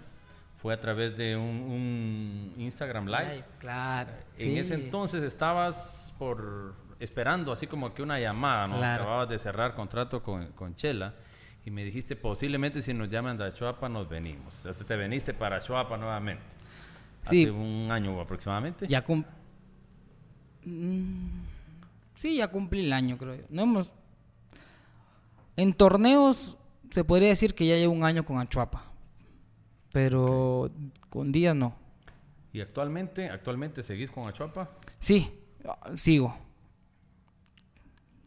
[0.68, 3.42] Fue a través de un, un Instagram Live.
[3.58, 4.10] Claro.
[4.38, 4.60] En sí.
[4.60, 8.76] ese entonces estabas por esperando así como que una llamada, ¿no?
[8.76, 9.04] Claro.
[9.04, 11.14] Acababas de cerrar contrato con, con Chela
[11.64, 14.56] y me dijiste posiblemente si nos llaman de Chuapa nos venimos.
[14.58, 16.44] Entonces te veniste para Chuapa nuevamente.
[17.30, 17.44] Sí.
[17.44, 18.88] Hace un año aproximadamente.
[18.90, 19.24] Ya cum-
[20.66, 21.44] Mm,
[22.14, 23.44] Sí, ya cumplí el año, creo yo.
[23.50, 23.90] No hemos...
[25.56, 26.58] En torneos
[26.92, 28.87] se podría decir que ya llevo un año con Achuapa.
[29.98, 30.70] Pero
[31.10, 31.76] con días no.
[32.54, 35.28] Y actualmente, actualmente seguís con Achuapa, Sí,
[35.96, 36.38] sigo.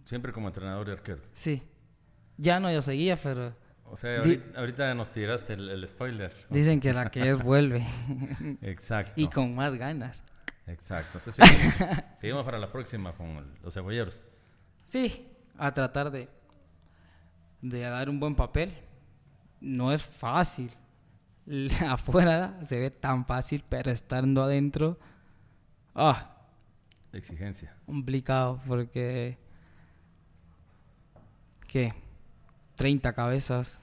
[0.04, 1.22] siempre como entrenador de arquero.
[1.32, 1.62] Sí.
[2.38, 3.54] Ya no, yo seguía, pero
[3.84, 6.34] O sea, ahorita, ahorita nos tiraste el, el spoiler.
[6.50, 7.86] dicen que la que es vuelve.
[8.62, 9.12] Exacto.
[9.14, 10.24] y con más ganas.
[10.66, 11.18] Exacto.
[11.18, 11.74] Entonces seguimos,
[12.20, 14.20] seguimos para la próxima con los cebolleros.
[14.86, 15.24] Sí,
[15.56, 16.28] a tratar de,
[17.62, 18.74] de dar un buen papel.
[19.60, 20.72] No es fácil.
[21.88, 24.98] Afuera se ve tan fácil, pero estando adentro,
[25.94, 26.36] ah,
[27.12, 27.74] Exigencia.
[27.86, 29.36] complicado porque
[31.66, 31.92] ¿qué?
[32.76, 33.80] 30 cabezas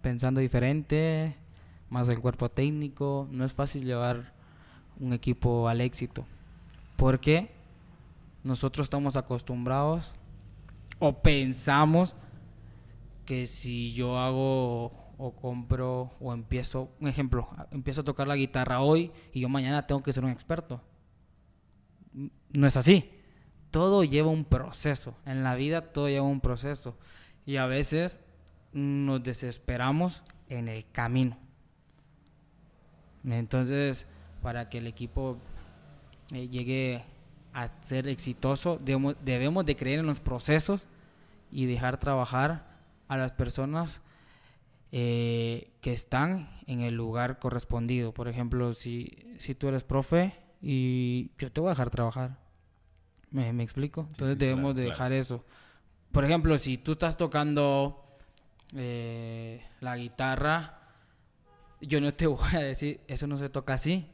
[0.00, 1.36] pensando diferente,
[1.88, 4.32] más el cuerpo técnico, no es fácil llevar
[4.98, 6.24] un equipo al éxito.
[6.96, 7.50] Porque
[8.44, 10.12] nosotros estamos acostumbrados
[10.98, 12.14] o pensamos
[13.26, 18.80] que si yo hago o compro o empiezo, un ejemplo, empiezo a tocar la guitarra
[18.80, 20.80] hoy y yo mañana tengo que ser un experto.
[22.14, 23.10] N- No es así.
[23.70, 25.14] Todo lleva un proceso.
[25.26, 26.96] En la vida todo lleva un proceso.
[27.46, 28.18] Y a veces
[28.72, 31.36] nos desesperamos en el camino.
[33.24, 34.06] Entonces,
[34.42, 35.36] para que el equipo
[36.32, 37.04] eh, llegue
[37.52, 40.86] a ser exitoso, debemos, debemos de creer en los procesos
[41.50, 42.64] y dejar trabajar
[43.08, 44.00] a las personas
[44.92, 48.12] eh, que están en el lugar correspondido.
[48.12, 52.38] Por ejemplo, si, si tú eres profe y yo te voy a dejar trabajar.
[53.30, 54.06] ¿Me, me explico?
[54.10, 54.90] Entonces sí, debemos claro, de claro.
[54.90, 55.44] dejar eso.
[56.10, 58.18] Por ejemplo, si tú estás tocando
[58.74, 60.80] eh, la guitarra,
[61.80, 64.10] yo no te voy a decir, eso no se toca así.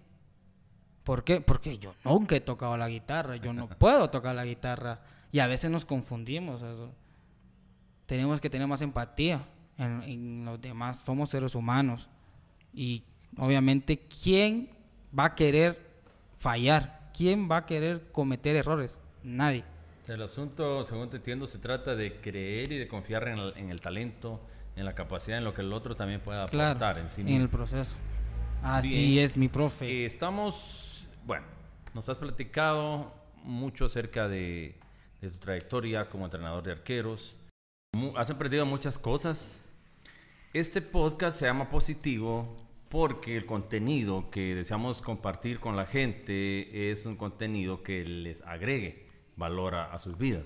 [1.04, 1.40] ¿Por qué?
[1.40, 5.00] Porque yo nunca he tocado la guitarra, yo no puedo tocar la guitarra.
[5.32, 6.62] Y a veces nos confundimos.
[6.62, 6.92] eso.
[8.06, 9.46] Tenemos que tener más empatía
[9.78, 10.98] en, en los demás.
[11.04, 12.08] Somos seres humanos.
[12.72, 13.02] Y
[13.38, 14.68] obviamente, ¿quién
[15.18, 15.78] va a querer
[16.36, 17.10] fallar?
[17.16, 18.98] ¿Quién va a querer cometer errores?
[19.22, 19.64] Nadie.
[20.06, 23.70] El asunto, según te entiendo, se trata de creer y de confiar en el, en
[23.70, 24.40] el talento,
[24.76, 27.26] en la capacidad, en lo que el otro también pueda aportar Claro, en sí en
[27.26, 27.42] mismo.
[27.42, 27.96] el proceso.
[28.62, 29.24] Así Bien.
[29.24, 29.86] es, mi profe.
[29.88, 31.44] Eh, estamos, bueno,
[31.94, 33.12] nos has platicado
[33.42, 34.78] mucho acerca de,
[35.20, 37.34] de tu trayectoria como entrenador de arqueros.
[38.16, 39.62] Has aprendido muchas cosas.
[40.56, 42.56] Este podcast se llama Positivo
[42.88, 49.04] porque el contenido que deseamos compartir con la gente es un contenido que les agregue
[49.36, 50.44] valor a, a sus vidas.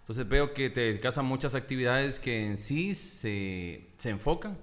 [0.00, 4.58] Entonces veo que te dedicas a muchas actividades que en sí se, se enfocan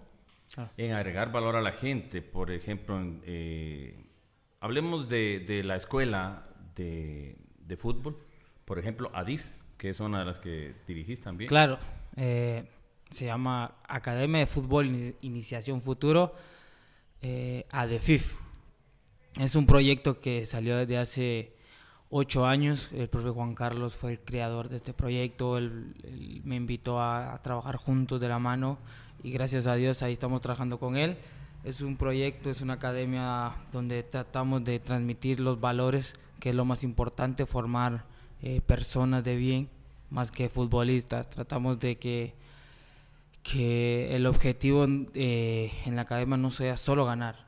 [0.55, 0.69] Ah.
[0.77, 2.21] en agregar valor a la gente.
[2.21, 4.05] Por ejemplo, eh,
[4.59, 8.19] hablemos de, de la escuela de, de fútbol,
[8.63, 9.43] por ejemplo, ADIF,
[9.79, 11.47] que es una de las que dirigís también.
[11.49, 11.79] Claro,
[12.15, 12.69] eh,
[13.15, 16.35] se llama Academia de Fútbol Ini- Iniciación Futuro,
[17.21, 18.35] eh, ADEFIF.
[19.39, 21.55] Es un proyecto que salió desde hace
[22.09, 22.89] ocho años.
[22.93, 25.57] El profe Juan Carlos fue el creador de este proyecto.
[25.57, 28.77] Él, él me invitó a, a trabajar juntos de la mano
[29.23, 31.17] y gracias a Dios ahí estamos trabajando con él.
[31.63, 36.63] Es un proyecto, es una academia donde tratamos de transmitir los valores, que es lo
[36.63, 38.05] más importante, formar
[38.41, 39.69] eh, personas de bien
[40.11, 41.29] más que futbolistas.
[41.29, 42.35] Tratamos de que,
[43.45, 47.45] que el objetivo eh, en la academia no sea solo ganar,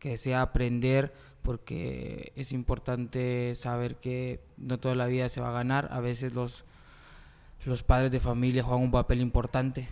[0.00, 5.52] que sea aprender, porque es importante saber que no toda la vida se va a
[5.52, 5.90] ganar.
[5.92, 6.64] A veces los,
[7.64, 9.88] los padres de familia juegan un papel importante,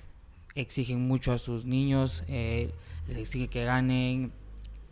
[0.57, 2.73] exigen mucho a sus niños, eh,
[3.07, 4.33] les exigen que ganen,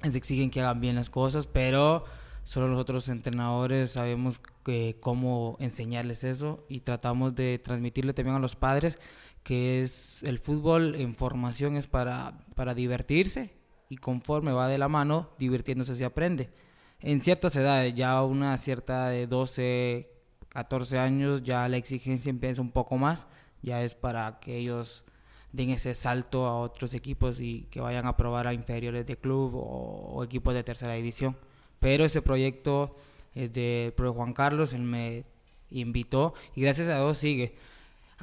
[0.05, 2.05] les exigen que hagan bien las cosas, pero
[2.45, 8.55] solo nosotros entrenadores sabemos que, cómo enseñarles eso y tratamos de transmitirle también a los
[8.55, 9.01] padres
[9.45, 13.53] que es el fútbol en formación es para, para divertirse
[13.91, 16.51] y conforme va de la mano, divirtiéndose se aprende.
[16.99, 20.11] En ciertas edades, ya una cierta de 12,
[20.49, 23.27] 14 años, ya la exigencia empieza un poco más,
[23.63, 25.05] ya es para que ellos
[25.53, 29.53] den ese salto a otros equipos y que vayan a probar a inferiores de club
[29.55, 31.37] o, equipos de tercera división.
[31.81, 32.97] Pero ese proyecto
[33.35, 33.51] es
[33.93, 35.27] pro Juan Carlos, él me
[35.71, 37.55] invitó y gracias a Dios sigue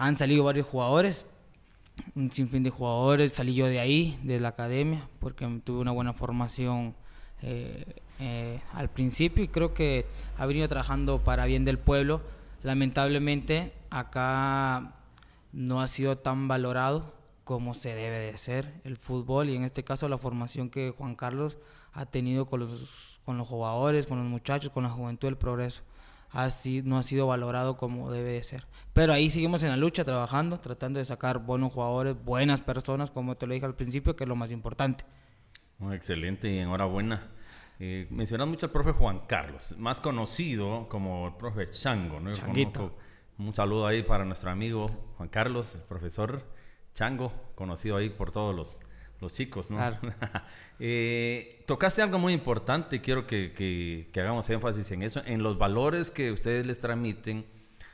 [0.02, 1.28] han salido varios jugadores,
[2.16, 6.12] un sinfín de jugadores, salí yo de ahí, de la academia, porque tuve una buena
[6.12, 6.96] formación
[7.44, 7.86] eh,
[8.20, 10.08] eh, al principio y creo que
[10.40, 12.22] ha venido trabajando para bien del pueblo.
[12.64, 14.96] Lamentablemente acá
[15.54, 19.84] no ha sido tan valorado como se debe de ser el fútbol y en este
[19.84, 21.60] caso la formación que Juan Carlos
[21.94, 25.84] ha tenido con los, con los jugadores, con los muchachos, con la juventud del progreso
[26.32, 28.66] así no ha sido valorado como debe de ser.
[28.94, 33.36] Pero ahí seguimos en la lucha, trabajando, tratando de sacar buenos jugadores, buenas personas, como
[33.36, 35.06] te lo dije al principio, que es lo más importante.
[35.92, 37.32] excelente y enhorabuena.
[37.80, 42.20] Eh, mencionas mucho al profe Juan Carlos, más conocido como el profe Chango.
[42.20, 42.34] ¿no?
[42.34, 42.96] Changuito.
[43.40, 46.46] un saludo ahí para nuestro amigo Juan Carlos, el profesor
[46.94, 48.82] Chango, conocido ahí por todos los
[49.22, 49.80] los chicos, ¿no?
[50.84, 56.10] Eh, tocaste algo muy importante, quiero que, que, hagamos énfasis en eso, en los valores
[56.10, 57.46] que ustedes les transmiten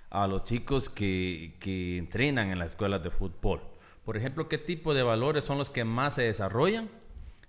[0.09, 3.61] a los chicos que, que entrenan en las escuelas de fútbol.
[4.05, 6.89] Por ejemplo, ¿qué tipo de valores son los que más se desarrollan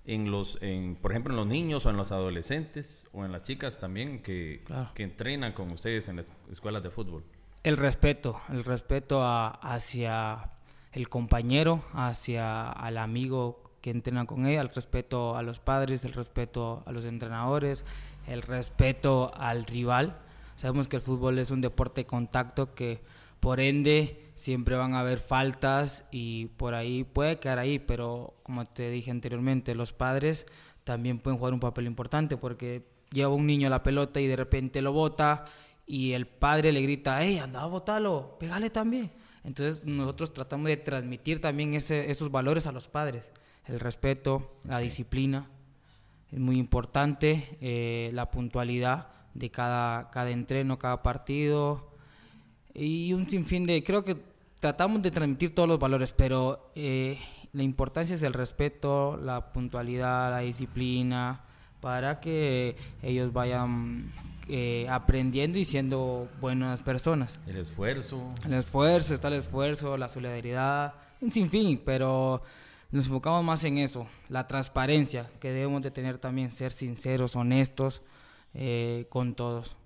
[0.07, 3.45] en los, en, por ejemplo, en los niños o en los adolescentes o en las
[3.45, 4.65] chicas también que,
[4.95, 7.23] que entrenan con ustedes en las escuelas de fútbol?
[7.63, 10.51] El respeto, el respeto hacia
[10.93, 16.13] el compañero, hacia el amigo que entrenan con ella, el respeto a los padres, el
[16.13, 17.87] respeto a los entrenadores,
[18.27, 20.19] el respeto al rival.
[20.57, 23.01] Sabemos que el fútbol es un deporte de contacto que
[23.41, 28.67] por ende siempre van a haber faltas y por ahí puede quedar ahí, pero como
[28.67, 30.45] te dije anteriormente, los padres
[30.85, 34.37] también pueden jugar un papel importante porque lleva un niño a la pelota y de
[34.37, 35.47] repente lo bota
[35.87, 39.11] y el padre le grita, hey, anda a pégale también.
[39.45, 43.31] Entonces nosotros tratamos de transmitir también ese, esos valores a los padres
[43.69, 45.49] el respeto, la disciplina,
[46.31, 51.89] es muy importante, eh, la puntualidad de cada, cada entreno, cada partido
[52.75, 54.17] y un sinfín de, creo que
[54.61, 57.19] tratamos de transmitir todos los valores, pero eh,
[57.53, 61.45] la importancia es el respeto, la puntualidad, la disciplina,
[61.81, 64.13] para que ellos vayan
[64.49, 67.39] eh, aprendiendo y siendo buenas personas.
[67.47, 68.33] El esfuerzo.
[68.45, 72.43] El esfuerzo, está el esfuerzo, la solidaridad, un sinfín, pero
[72.91, 78.03] nos enfocamos más en eso, la transparencia que debemos de tener también, ser sinceros, honestos
[78.55, 79.77] eh, con todos.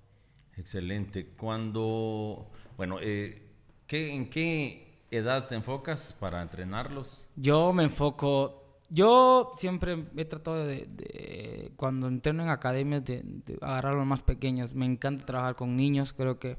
[0.56, 1.26] Excelente.
[1.26, 3.42] Cuando, bueno, eh,
[3.88, 7.26] ¿qué, ¿en qué edad te enfocas para entrenarlos?
[7.34, 13.94] Yo me enfoco, yo siempre he tratado de, cuando entreno en academias, de, de agarrar
[13.94, 14.74] a los más pequeños.
[14.74, 16.56] Me encanta trabajar con niños, creo que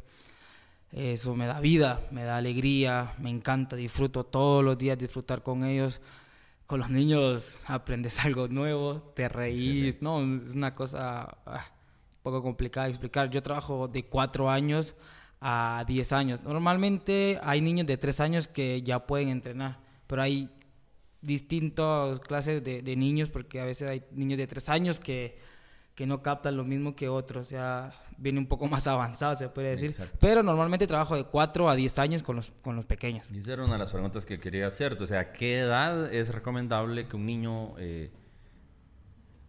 [0.91, 5.63] eso me da vida, me da alegría, me encanta, disfruto todos los días disfrutar con
[5.63, 6.01] ellos
[6.67, 11.65] con los niños aprendes algo nuevo, te reís, no, es una cosa ah,
[12.17, 13.29] un poco complicada de explicar.
[13.29, 14.95] Yo trabajo de cuatro años
[15.41, 16.43] a 10 años.
[16.43, 20.49] Normalmente hay niños de tres años que ya pueden entrenar, pero hay
[21.21, 25.37] distintas clases de, de niños porque a veces hay niños de tres años que
[25.95, 29.49] que no captan lo mismo que otros, o sea, viene un poco más avanzado, se
[29.49, 29.95] puede decir.
[30.19, 33.25] Pero normalmente trabajo de 4 a 10 años con los, con los pequeños.
[33.31, 36.13] Y esa era una de las preguntas que quería hacer, o sea, ¿a qué edad
[36.13, 38.11] es recomendable que un niño eh,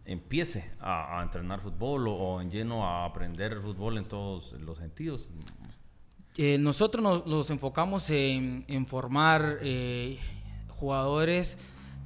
[0.05, 5.27] empiece a, entrenar fútbol o, en lleno a aprender fútbol en todos los sentidos?
[6.37, 10.19] Eh, nosotros nos, enfocamos en, en formar eh,
[10.67, 11.57] jugadores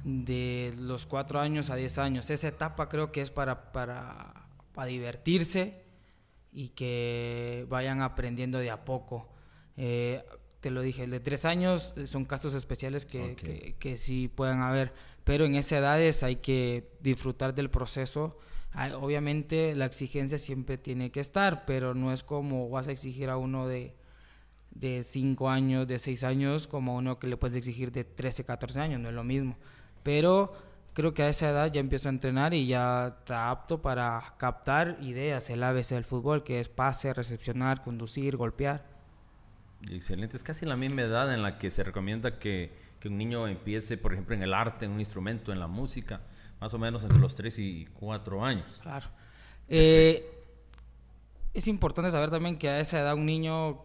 [0.04, 2.30] de los 4 años a 10 años.
[2.30, 4.39] Esa etapa creo que es para, para,
[4.80, 5.74] para divertirse
[6.50, 9.28] y que vayan aprendiendo de a poco.
[9.76, 10.24] Eh,
[10.60, 14.94] te lo dije, de 3 años son casos especiales que, que, que, sí pueden haber,
[15.22, 18.38] pero en esas edades hay que disfrutar del proceso.
[18.98, 23.36] obviamente la exigencia siempre tiene que estar, pero no es como vas a exigir a
[23.36, 23.94] uno de
[24.70, 28.80] de 5 años, de 6 años, como uno que le puedes exigir de 13, 14
[28.80, 29.58] años, no es lo mismo.
[30.02, 30.54] Pero
[30.92, 34.98] creo que a esa edad ya empiezo a entrenar y ya está apto para captar
[35.00, 38.84] ideas, el ABC del fútbol, que es pase, recepcionar, conducir, golpear.
[39.88, 43.48] Excelente, es casi la misma edad en la que se recomienda que, que un niño
[43.48, 46.20] empiece, por ejemplo, en el arte, en un instrumento, en la música,
[46.60, 48.78] más o menos entre los 3 y 4 años.
[48.82, 49.06] Claro.
[49.68, 50.40] Eh,
[51.54, 53.82] es importante saber también que a esa edad un niño,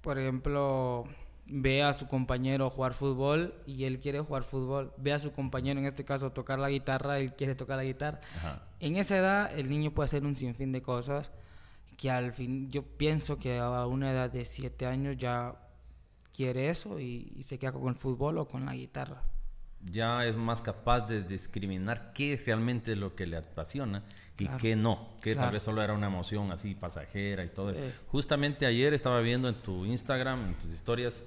[0.00, 1.04] por ejemplo,
[1.48, 5.78] ve a su compañero jugar fútbol y él quiere jugar fútbol, ve a su compañero
[5.78, 8.20] en este caso tocar la guitarra, él quiere tocar la guitarra.
[8.80, 11.30] En esa edad el niño puede hacer un sinfín de cosas
[11.96, 15.54] que al fin yo pienso que a una edad de 7 años ya
[16.34, 19.22] quiere eso y, se queda con el fútbol o con la guitarra.
[19.82, 24.02] Ya es más capaz de discriminar qué es realmente lo que le apasiona
[24.36, 27.82] y qué no, que tal vez solo era una emoción así pasajera y todo eso.
[28.08, 31.24] Justamente ayer estaba viendo en tu Instagram, en tus historias,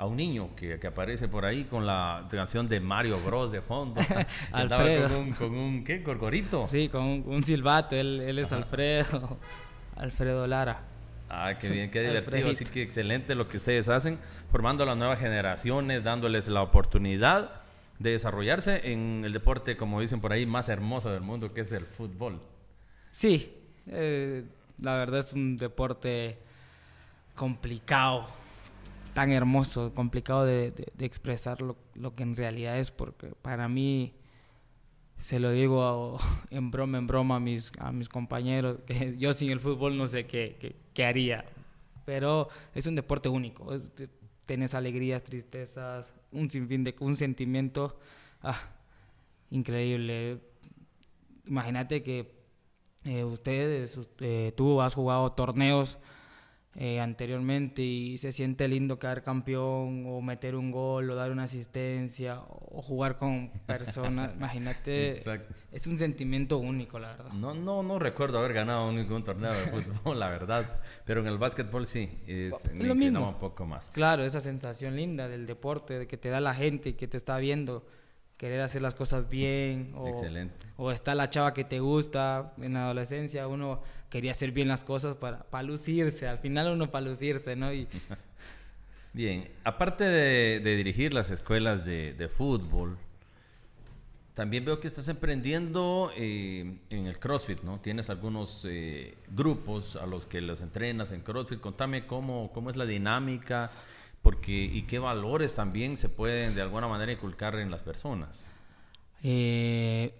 [0.00, 3.60] a un niño que, que, aparece por ahí con la canción de Mario Bros de
[3.60, 4.00] fondo.
[4.50, 5.08] Alfredo.
[5.10, 5.98] Con un, con un, ¿qué?
[5.98, 6.66] Gorgorito.
[6.68, 7.94] Sí, con un, silbato.
[7.94, 9.36] Él, él es Alfredo.
[9.96, 10.80] Alfredo Lara.
[11.28, 12.50] Ah, qué bien, qué divertido.
[12.50, 14.18] Así que excelente lo que ustedes hacen,
[14.50, 17.60] formando a las nuevas generaciones, dándoles la oportunidad
[17.98, 21.72] de desarrollarse en el deporte, como dicen por ahí, más hermoso del mundo, que es
[21.72, 22.40] el fútbol.
[23.10, 23.54] Sí,
[23.86, 24.44] eh,
[24.78, 26.38] la verdad es un deporte
[27.34, 28.39] complicado
[29.12, 31.76] tan hermoso, complicado de, expresar lo,
[32.14, 34.14] que en realidad es, porque para mí,
[35.18, 36.18] se lo digo
[36.50, 40.06] en broma, en broma a mis, a mis compañeros, que yo sin el fútbol no
[40.06, 41.44] sé qué, haría,
[42.04, 43.70] pero es un deporte único,
[44.46, 47.98] tienes alegrías, tristezas, un sinfín de, un sentimiento
[48.42, 48.58] ah,
[49.50, 50.40] increíble.
[51.46, 52.32] Imagínate que
[53.04, 55.98] eh, ustedes, eh, tú has jugado torneos
[56.76, 61.42] eh, anteriormente y se siente lindo quedar campeón o meter un gol o dar una
[61.42, 65.20] asistencia o jugar con personas, imagínate,
[65.72, 67.32] es un sentimiento único, la verdad.
[67.32, 71.38] No, no, no recuerdo haber ganado ningún torneo de fútbol, la verdad, pero en el
[71.38, 73.30] básquetbol sí, es, lo mismo.
[73.30, 73.90] un poco más.
[73.90, 77.36] Claro, esa sensación linda del deporte, de que te da la gente que te está
[77.38, 77.84] viendo
[78.40, 80.18] querer hacer las cosas bien o,
[80.78, 84.82] o está la chava que te gusta en la adolescencia uno quería hacer bien las
[84.82, 87.86] cosas para, para lucirse al final uno para lucirse no y
[89.12, 92.96] bien aparte de, dirigir las escuelas de, fútbol
[94.32, 97.78] también veo que estás emprendiendo eh, en el CrossFit, ¿no?
[97.80, 101.60] Tienes algunos eh, grupos a los que los entrenas en CrossFit.
[101.60, 103.70] Contame cómo, cómo es la dinámica,
[104.22, 108.44] porque y qué valores también se pueden de alguna manera inculcar en las personas.
[109.22, 110.14] Eh,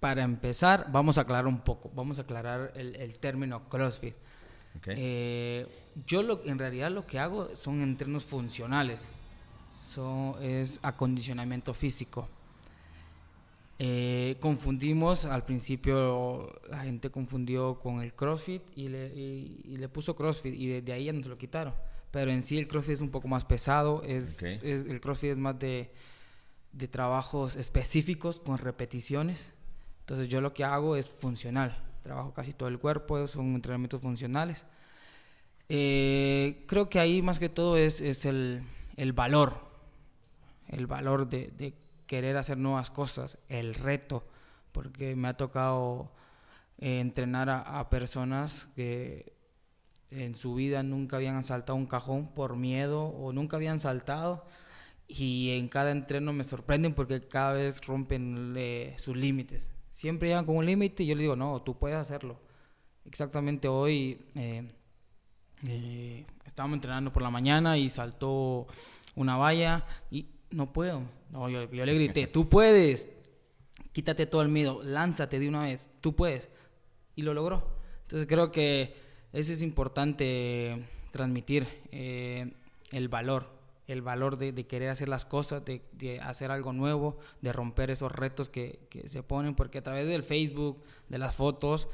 [0.00, 4.14] para empezar, vamos a aclarar un poco, vamos a aclarar el, término CrossFit.
[4.86, 5.66] Eh,
[6.04, 9.00] yo lo, en realidad lo que hago son entrenos funcionales,
[9.88, 12.28] son, es acondicionamiento físico.
[13.86, 20.16] Eh, confundimos, al principio la gente confundió con el CrossFit y le, y, le puso
[20.16, 21.74] CrossFit y desde ahí ya nos lo quitaron.
[22.10, 25.58] Pero en sí el CrossFit es un poco más pesado, es, el CrossFit es más
[25.58, 25.92] de,
[26.72, 29.50] de trabajos específicos con repeticiones.
[30.00, 34.64] Entonces yo lo que hago es funcional, trabajo casi todo el cuerpo, son entrenamientos funcionales.
[35.68, 38.62] Eh, creo que ahí más que todo es, es el,
[38.96, 39.58] el valor,
[40.68, 44.26] el valor de, de querer hacer nuevas cosas, el reto,
[44.72, 46.12] porque me ha tocado
[46.78, 49.32] eh, entrenar a, personas que
[50.10, 54.44] en su vida nunca habían saltado un cajón por miedo o nunca habían saltado
[55.06, 58.54] y en cada entreno me sorprenden porque cada vez rompen
[58.96, 59.68] sus límites.
[59.92, 62.40] Siempre llegan con un límite y yo les digo, no, tú puedes hacerlo.
[63.04, 64.72] Exactamente hoy eh,
[65.68, 68.66] eh, estábamos entrenando por la mañana y saltó
[69.14, 71.02] una valla y no puedo.
[71.30, 73.10] No, yo, le grité, tú puedes.
[73.92, 76.48] Quítate todo el miedo, lánzate de una vez, tú puedes.
[77.16, 77.76] Y lo logró.
[78.02, 78.94] Entonces creo que
[79.32, 82.52] eso es importante transmitir eh,
[82.92, 83.48] el valor,
[83.86, 88.48] el valor de, querer hacer las cosas, de, hacer algo nuevo, de romper esos retos
[88.48, 91.88] que, que, se ponen, porque a través del Facebook, de las fotos,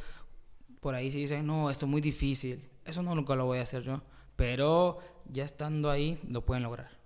[0.81, 3.63] por ahí se dice, no, esto es muy difícil, eso no nunca lo voy a
[3.63, 4.03] hacer yo,
[4.37, 7.00] pero ya estando ahí lo pueden lograr.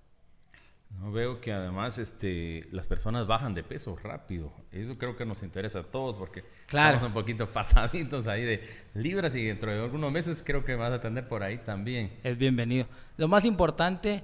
[1.01, 4.53] No, veo que además este, las personas bajan de peso rápido.
[4.71, 9.35] Eso creo que nos interesa a todos porque estamos un poquito pasaditos ahí de libras
[9.35, 12.19] y dentro de algunos meses creo que vas a tener por ahí también.
[12.23, 12.87] Es bienvenido.
[13.17, 14.23] Lo más importante,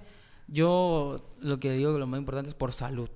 [0.49, 3.11] yo lo que digo que lo más importante es por salud.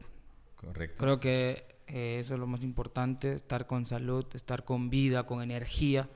[0.57, 0.97] Correcto.
[0.99, 5.43] Creo que eh, eso es lo más importante, estar con salud, estar con vida, con
[5.43, 6.09] energía.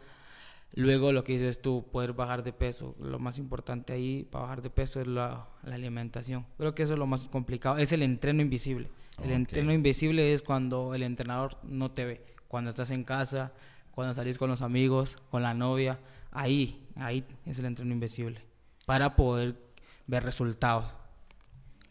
[0.74, 2.94] Luego lo que dices tú, poder bajar de peso.
[3.00, 6.46] Lo más importante ahí para bajar de peso es la, la alimentación.
[6.56, 7.78] Creo que eso es lo más complicado.
[7.78, 8.88] Es el entreno invisible.
[9.22, 12.24] El entreno invisible es cuando el entrenador no te ve.
[12.46, 13.52] Cuando estás en casa,
[13.90, 15.98] cuando salís con los amigos, con la novia.
[16.30, 18.42] Ahí, ahí es el entreno invisible.
[18.86, 19.56] Para poder
[20.06, 20.94] ver resultados.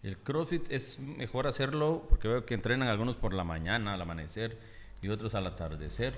[0.03, 4.57] El CrossFit es mejor hacerlo porque veo que entrenan algunos por la mañana, al amanecer,
[5.01, 6.13] y otros al atardecer.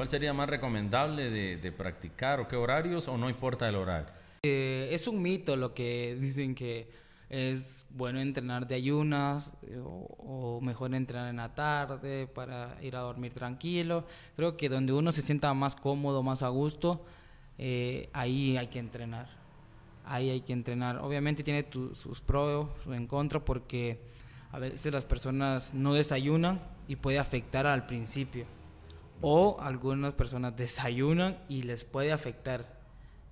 [0.00, 4.08] ¿Cuál sería más recomendable de, de practicar o qué horarios o no importa el horario?
[4.44, 6.88] Eh, es un mito lo que dicen que
[7.28, 12.96] es bueno entrenar de ayunas eh, o, o mejor entrenar en la tarde para ir
[12.96, 14.06] a dormir tranquilo.
[14.36, 17.04] Creo que donde uno se sienta más cómodo, más a gusto,
[17.58, 19.28] eh, ahí hay que entrenar.
[20.06, 20.96] Ahí hay que entrenar.
[20.96, 24.00] Obviamente tiene tu- sus pros, sus en contra, porque
[24.50, 28.46] a veces las personas no desayunan y puede afectar al principio.
[29.22, 32.80] O algunas personas desayunan y les puede afectar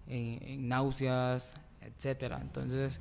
[0.07, 2.39] en, náuseas, etcétera.
[2.41, 3.01] Entonces,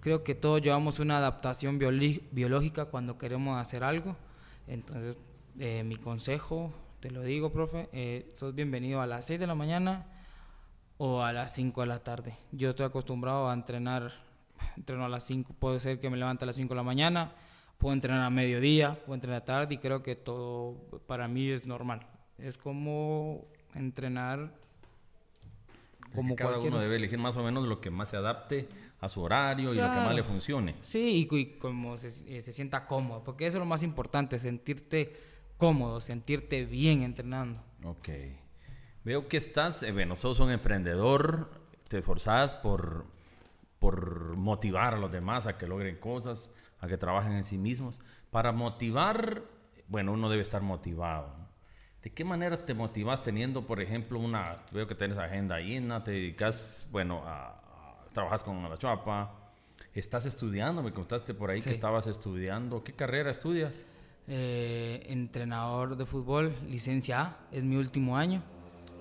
[0.00, 4.16] creo que todos llevamos una adaptación biológica cuando queremos hacer algo.
[4.66, 5.16] Entonces,
[5.58, 9.54] eh, mi consejo, te lo digo, profe, eh, sos bienvenido a las 6 de la
[9.54, 10.06] mañana
[10.98, 12.34] o a las 5 de la tarde.
[12.52, 14.12] Yo estoy acostumbrado a entrenar,
[14.76, 17.32] entreno a las 5, puede ser que me levante a las 5 de la mañana,
[17.78, 20.76] puedo entrenar a mediodía, puedo entrenar tarde y creo que todo
[21.06, 22.06] para mí es normal.
[22.38, 24.52] Es como entrenar
[26.14, 28.68] Como cada cualquier uno debe elegir más o menos lo que más se adapte
[29.00, 30.16] a su horario y lo que más Claro.
[30.16, 30.74] le funcione.
[30.82, 34.38] Sí, y, y como se, eh, se sienta cómodo, porque eso es lo más importante,
[34.38, 35.16] sentirte
[35.58, 37.60] cómodo, sentirte bien entrenando.
[37.84, 38.08] Ok.
[39.04, 41.50] Veo que estás, eh, bueno, sos un emprendedor,
[41.88, 43.04] te esforzás por,
[43.78, 48.00] por motivar a los demás a que logren cosas, a que trabajen en sí mismos.
[48.30, 49.42] Para motivar,
[49.88, 51.43] bueno, uno debe estar motivado.
[52.04, 56.10] ¿De qué manera te motivas teniendo, por ejemplo, una, veo que tienes agenda llena, te
[56.10, 59.32] dedicas, bueno, a, a- trabajas con la chapa,
[59.94, 61.70] estás estudiando, me contaste por ahí Sí.
[61.70, 63.86] que estabas estudiando, ¿qué carrera estudias?
[64.28, 68.42] Eh, entrenador de fútbol, licencia A, es mi último año.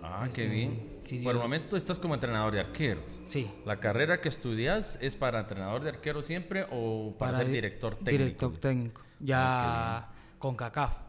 [0.01, 0.99] Ah, qué bien.
[1.24, 3.04] Por el momento estás como entrenador de arqueros.
[3.26, 7.54] Sí, ¿La carrera que estudias es para entrenador de arquero siempre o para, ser di-
[7.54, 8.12] director técnico?
[8.18, 9.01] Director técnico.
[9.20, 11.03] Ya con CACAF.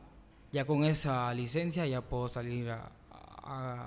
[0.54, 2.88] Ya con esa licencia ya puedo salir a,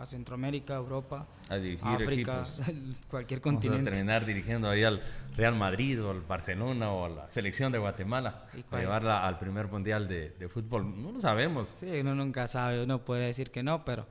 [0.06, 1.56] Centroamérica, Europa, A
[1.96, 3.02] África, equipos.
[3.10, 3.90] cualquier Vamos a continente.
[3.90, 5.02] terminar dirigiendo ahí al
[5.38, 9.40] Real Madrid o al Barcelona o a la selección de Guatemala ¿Y para llevarla al
[9.40, 11.02] primer mundial de, de fútbol.
[11.02, 11.70] No lo sabemos.
[11.80, 14.06] Sí, uno nunca sabe, uno puede decir que no, pero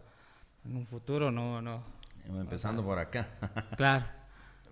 [0.65, 1.83] en un futuro no, no.
[2.31, 3.29] Empezando por acá.
[3.77, 4.07] Claro.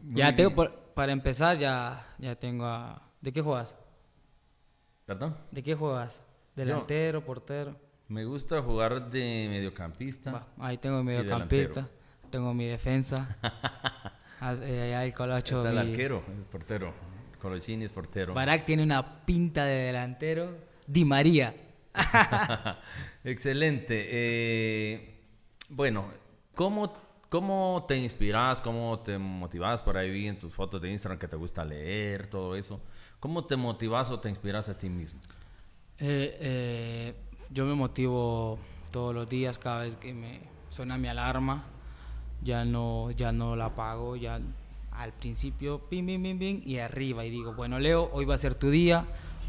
[0.02, 3.00] Muy ya tengo, por- para empezar, ya, ya tengo a...
[3.20, 3.76] ¿De qué juegas?
[5.04, 5.36] ¿Perdón?
[5.50, 6.20] ¿De qué juegas?
[6.56, 7.76] ¿Delantero, portero?
[8.08, 10.46] Me gusta jugar de mediocampista.
[10.58, 11.88] Ahí tengo mi mediocampista,
[12.30, 13.36] tengo mi defensa.
[14.40, 15.56] Ah, eh, allá el colocho.
[15.58, 16.92] Está el mi- arquero, es portero.
[17.40, 18.34] Colochini es portero.
[18.34, 20.54] Barak tiene una pinta de delantero.
[20.86, 21.54] Di María.
[23.24, 24.06] Excelente.
[24.10, 25.20] Eh,
[25.70, 26.10] bueno,
[26.54, 26.92] ¿cómo,
[27.30, 28.60] ¿cómo te inspiras?
[28.60, 29.80] ¿Cómo te motivas?
[29.80, 32.82] Por ahí vi en tus fotos de Instagram que te gusta leer, todo eso.
[33.20, 35.20] ¿Cómo te motivas o te inspiras a ti mismo?
[35.98, 37.14] Eh, eh,
[37.50, 38.58] yo me motivo
[38.90, 41.64] todos los días cada vez que me suena mi alarma.
[42.42, 44.40] Ya no, ya no la apago, ya
[44.92, 47.24] al principio, pim, pim, pim, pim, y arriba.
[47.24, 49.04] Y digo, bueno, Leo, hoy va a ser tu día,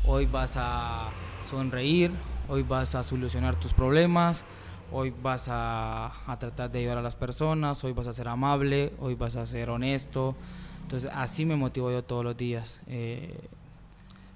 [0.05, 1.09] hoy vas a
[1.47, 2.11] sonreír,
[2.47, 4.45] hoy vas a solucionar tus problemas,
[4.91, 8.93] hoy vas a, a tratar de ayudar a las personas, hoy vas a ser amable,
[8.99, 10.35] hoy vas a ser honesto.
[10.83, 13.39] Entonces, así me motivo yo todos los días, eh,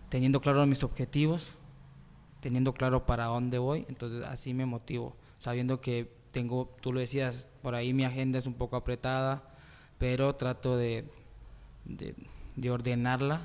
[0.09, 1.53] teniendo claros mis objetivos,
[2.39, 7.47] teniendo claro para dónde voy, entonces así me motivo, sabiendo que tengo, tú lo decías,
[7.61, 9.43] por ahí mi agenda es un poco apretada,
[9.97, 11.09] pero trato de,
[11.85, 12.15] de,
[12.55, 13.41] de ordenarla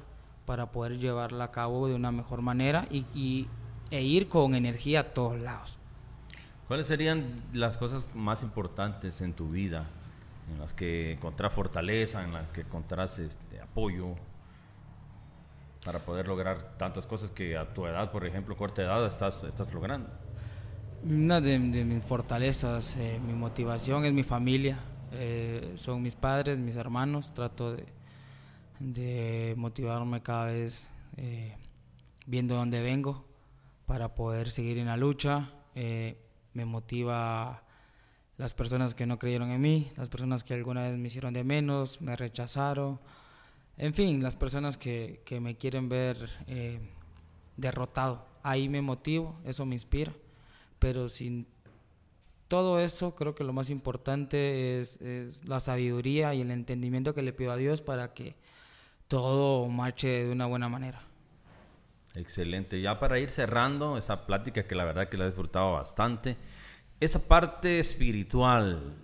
[0.47, 3.49] para poder llevarla a cabo de una mejor manera y, y-
[3.91, 5.79] e ir con energía a todos lados.
[6.69, 9.87] ¿Cuáles serían las cosas más importantes en tu vida?
[10.53, 14.15] En las que encontrás fortaleza, en las que encontrás este, apoyo
[15.85, 19.73] para poder lograr tantas cosas que a tu edad, por ejemplo, corta edad, estás, estás
[19.73, 20.09] logrando.
[21.05, 24.79] Una de, de mis fortalezas, eh, mi motivación es mi familia,
[25.13, 27.85] eh, son mis padres, mis hermanos, trato de,
[28.81, 31.57] de motivarme cada vez eh,
[32.27, 33.25] viendo dónde vengo
[33.87, 35.51] para poder seguir en la lucha.
[35.75, 36.19] Eh,
[36.55, 37.63] me motiva
[38.37, 41.45] las personas que no creyeron en mí, las personas que alguna vez me hicieron de
[41.45, 43.01] menos, me rechazaron,
[43.77, 46.81] en fin, las personas que, que me quieren ver eh,
[47.57, 48.27] derrotado.
[48.43, 50.13] Ahí me motivo, eso me inspira
[50.85, 51.47] pero sin
[52.47, 57.23] todo eso, creo que lo más importante es, es la sabiduría y el entendimiento que
[57.23, 58.37] le pido a Dios para que
[59.09, 61.01] todo marche de una buena manera.
[62.15, 62.83] Excelente.
[62.83, 66.37] Ya para ir cerrando esa plática que la verdad que la he disfrutado bastante,
[67.01, 68.95] esa parte espiritual,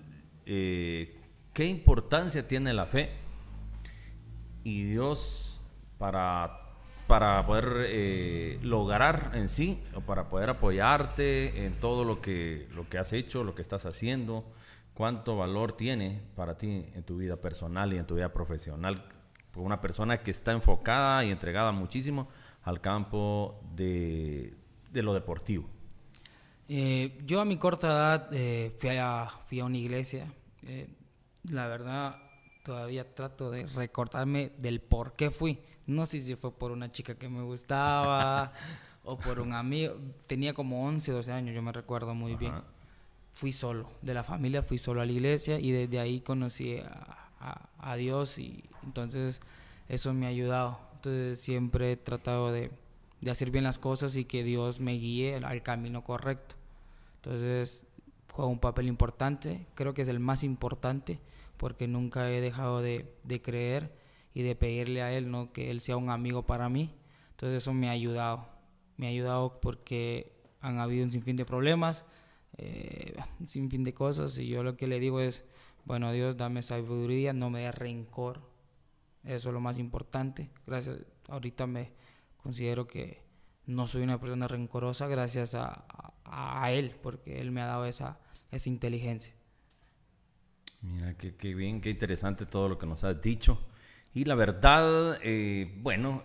[0.45, 1.19] eh,
[1.55, 3.09] ¿qué importancia tiene la fe
[4.65, 5.61] y Dios
[5.99, 6.61] para,
[7.07, 12.89] para poder eh, lograr en sí o para poder apoyarte en todo lo que, lo
[12.89, 14.45] que has hecho, lo que estás haciendo?
[14.95, 19.05] ¿Cuánto valor tiene para ti en tu vida personal y en tu vida profesional?
[19.55, 22.29] Una persona que está enfocada y entregada muchísimo
[22.63, 24.55] al campo de,
[24.91, 25.69] de lo deportivo.
[26.69, 30.33] Eh, yo a mi corta edad eh, fui, a, fui a una iglesia.
[31.51, 32.30] La verdad,
[32.63, 35.59] todavía trato de recordarme del por qué fui.
[35.87, 38.53] No sé si fue por una chica que me gustaba
[39.05, 39.95] o por un amigo.
[40.27, 42.55] Tenía como 11, 12 años, yo me recuerdo muy bien.
[43.33, 47.69] Fui solo, de la familia fui solo a la iglesia y desde ahí conocí a,
[47.79, 49.41] a Dios y entonces
[49.89, 50.79] eso me ha ayudado.
[50.95, 52.71] Entonces siempre he tratado de,
[53.21, 56.57] de hacer bien las cosas y que Dios me guíe al camino correcto.
[57.17, 57.85] Entonces,
[58.33, 61.21] juega un papel importante, creo que es el más importante,
[61.61, 63.95] porque nunca he dejado de, de creer
[64.33, 65.53] y de pedirle a Él ¿no?
[65.53, 66.97] que Él sea un amigo para mí.
[67.33, 68.49] Entonces eso me ha ayudado,
[68.97, 70.33] me ha ayudado porque
[70.63, 72.07] han habido un sinfín de problemas,
[72.57, 75.45] eh, un sinfín de cosas, y yo lo que le digo es,
[75.85, 78.41] bueno Dios, dame sabiduría, no me dé rencor,
[79.23, 80.49] eso es lo más importante.
[80.67, 80.99] Gracias,
[81.29, 81.93] ahorita me
[82.39, 83.23] considero que
[83.67, 85.85] no soy una persona rencorosa gracias a,
[86.25, 88.19] a, Él, porque Él me ha dado esa,
[88.51, 89.35] esa inteligencia.
[90.83, 93.59] Mira, qué, qué, bien, qué interesante todo lo que nos has dicho.
[94.15, 96.23] Y la verdad, eh, bueno,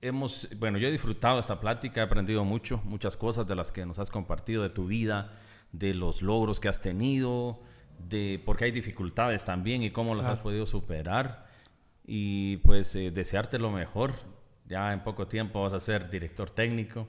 [0.00, 3.86] hemos, bueno, yo he disfrutado esta plática, he aprendido mucho, muchas cosas de las que
[3.86, 5.32] nos has compartido de tu vida,
[5.72, 7.60] de los logros que has tenido,
[8.08, 11.46] de porque hay dificultades también y cómo las has podido superar.
[12.06, 14.14] Y pues eh, desearte lo mejor
[14.66, 17.08] ya en poco tiempo vas a ser director técnico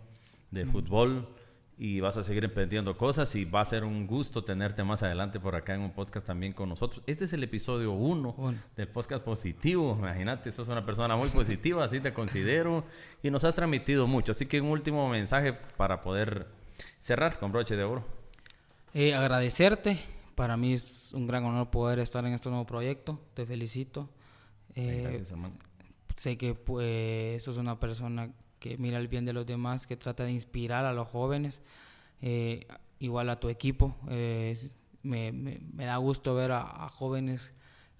[0.51, 1.27] de fútbol
[1.77, 5.39] y vas a seguir emprendiendo cosas y va a ser un gusto tenerte más adelante
[5.39, 7.03] por acá en un podcast también con nosotros.
[7.05, 8.35] Este es el episodio uno
[8.75, 9.95] del podcast positivo.
[9.99, 12.85] Imagínate, sos una persona muy positiva, así te considero
[13.21, 14.31] y nos has transmitido mucho.
[14.31, 16.47] Así que un último mensaje para poder
[16.99, 18.05] cerrar con broche de oro.
[18.93, 19.99] Eh, agradecerte.
[20.35, 23.19] Para mí es un gran honor poder estar en este nuevo proyecto.
[23.33, 24.09] Te felicito.
[24.75, 25.55] Eh, Gracias, hermano
[26.15, 28.33] sé que pues sos una persona
[28.65, 31.61] que mira el bien de los demás, que trata de inspirar a los jóvenes,
[32.19, 32.65] eh,
[32.97, 33.95] igual a tu equipo.
[34.09, 34.57] Eh,
[35.03, 37.53] me, da gusto ver a, jóvenes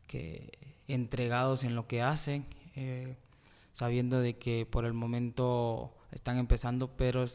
[0.08, 3.16] que entregados en lo que hacen, eh,
[3.74, 7.26] sabiendo de que por el momento están empezando, pero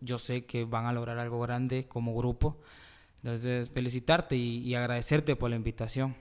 [0.00, 2.56] yo sé que van a lograr algo grande como grupo.
[3.22, 6.16] Entonces, felicitarte y, y agradecerte por la invitación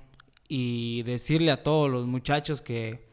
[0.50, 3.08] y decirle a todos los muchachos que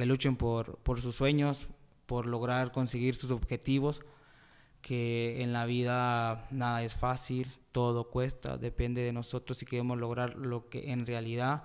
[0.00, 1.66] que luchen por, por sus sueños,
[2.10, 4.02] por lograr conseguir sus objetivos,
[4.82, 10.34] que en la vida nada es fácil, todo cuesta, depende de nosotros si queremos lograr
[10.34, 11.62] lo que en realidad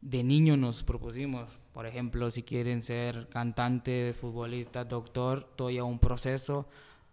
[0.00, 1.58] de niño nos propusimos.
[1.74, 6.66] Por ejemplo, si quieren ser cantante, futbolista, doctor, todo ya un proceso.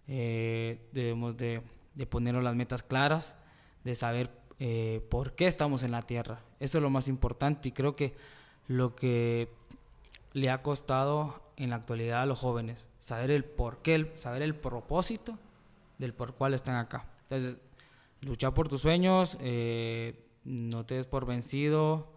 [0.07, 1.63] Eh, debemos de,
[1.93, 3.36] de, ponernos las metas claras,
[3.84, 6.39] de saber eh, por qué estamos en la tierra.
[6.61, 8.15] Eso es lo más importante y creo que
[8.69, 9.49] lo que
[10.32, 14.55] le ha costado en la actualidad a los jóvenes saber el por qué, saber el
[14.55, 15.38] propósito
[15.97, 17.05] del por cual están acá.
[17.30, 17.57] Entonces,
[18.22, 22.14] luchar por tus sueños, eh, no te des por vencido,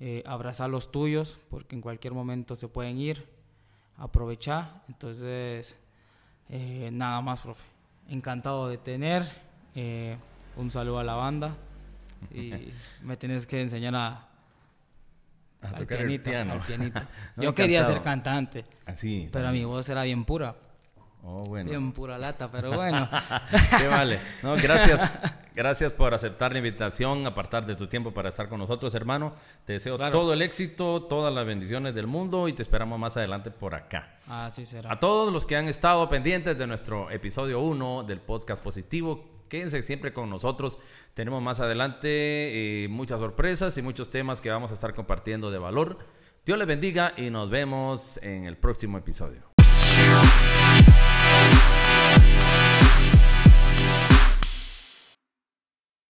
[0.00, 3.28] eh, abrazar los tuyos, porque en cualquier momento se pueden ir,
[3.96, 4.82] aprovechar.
[4.88, 5.76] Entonces,
[6.48, 7.64] eh, nada más, profe.
[8.08, 9.24] Encantado de tener.
[10.54, 11.56] un saludo a la banda.
[12.30, 12.52] Y
[13.02, 14.28] me tienes que enseñar a,
[15.62, 16.30] al pianito,
[17.36, 18.64] Yo quería ser cantante.
[18.86, 19.28] Así.
[19.32, 20.54] Pero mi voz era bien pura.
[21.24, 21.70] Oh, bueno.
[21.70, 23.08] Bien pura lata, pero bueno.
[23.78, 24.18] Qué vale.
[24.42, 25.22] No, gracias.
[25.54, 29.34] Gracias por aceptar la invitación, apartar de tu tiempo para estar con nosotros, hermano.
[29.66, 33.50] Te deseo todo el éxito, todas las bendiciones del mundo y te esperamos más adelante
[33.50, 34.16] por acá.
[34.26, 34.90] Así será.
[34.90, 39.82] A todos los que han estado pendientes de nuestro episodio 1 del podcast positivo, Quédense
[39.82, 40.78] siempre con nosotros.
[41.12, 45.58] Tenemos más adelante eh, muchas sorpresas y muchos temas que vamos a estar compartiendo de
[45.58, 45.98] valor.
[46.46, 49.51] Dios les bendiga y nos vemos en el próximo episodio.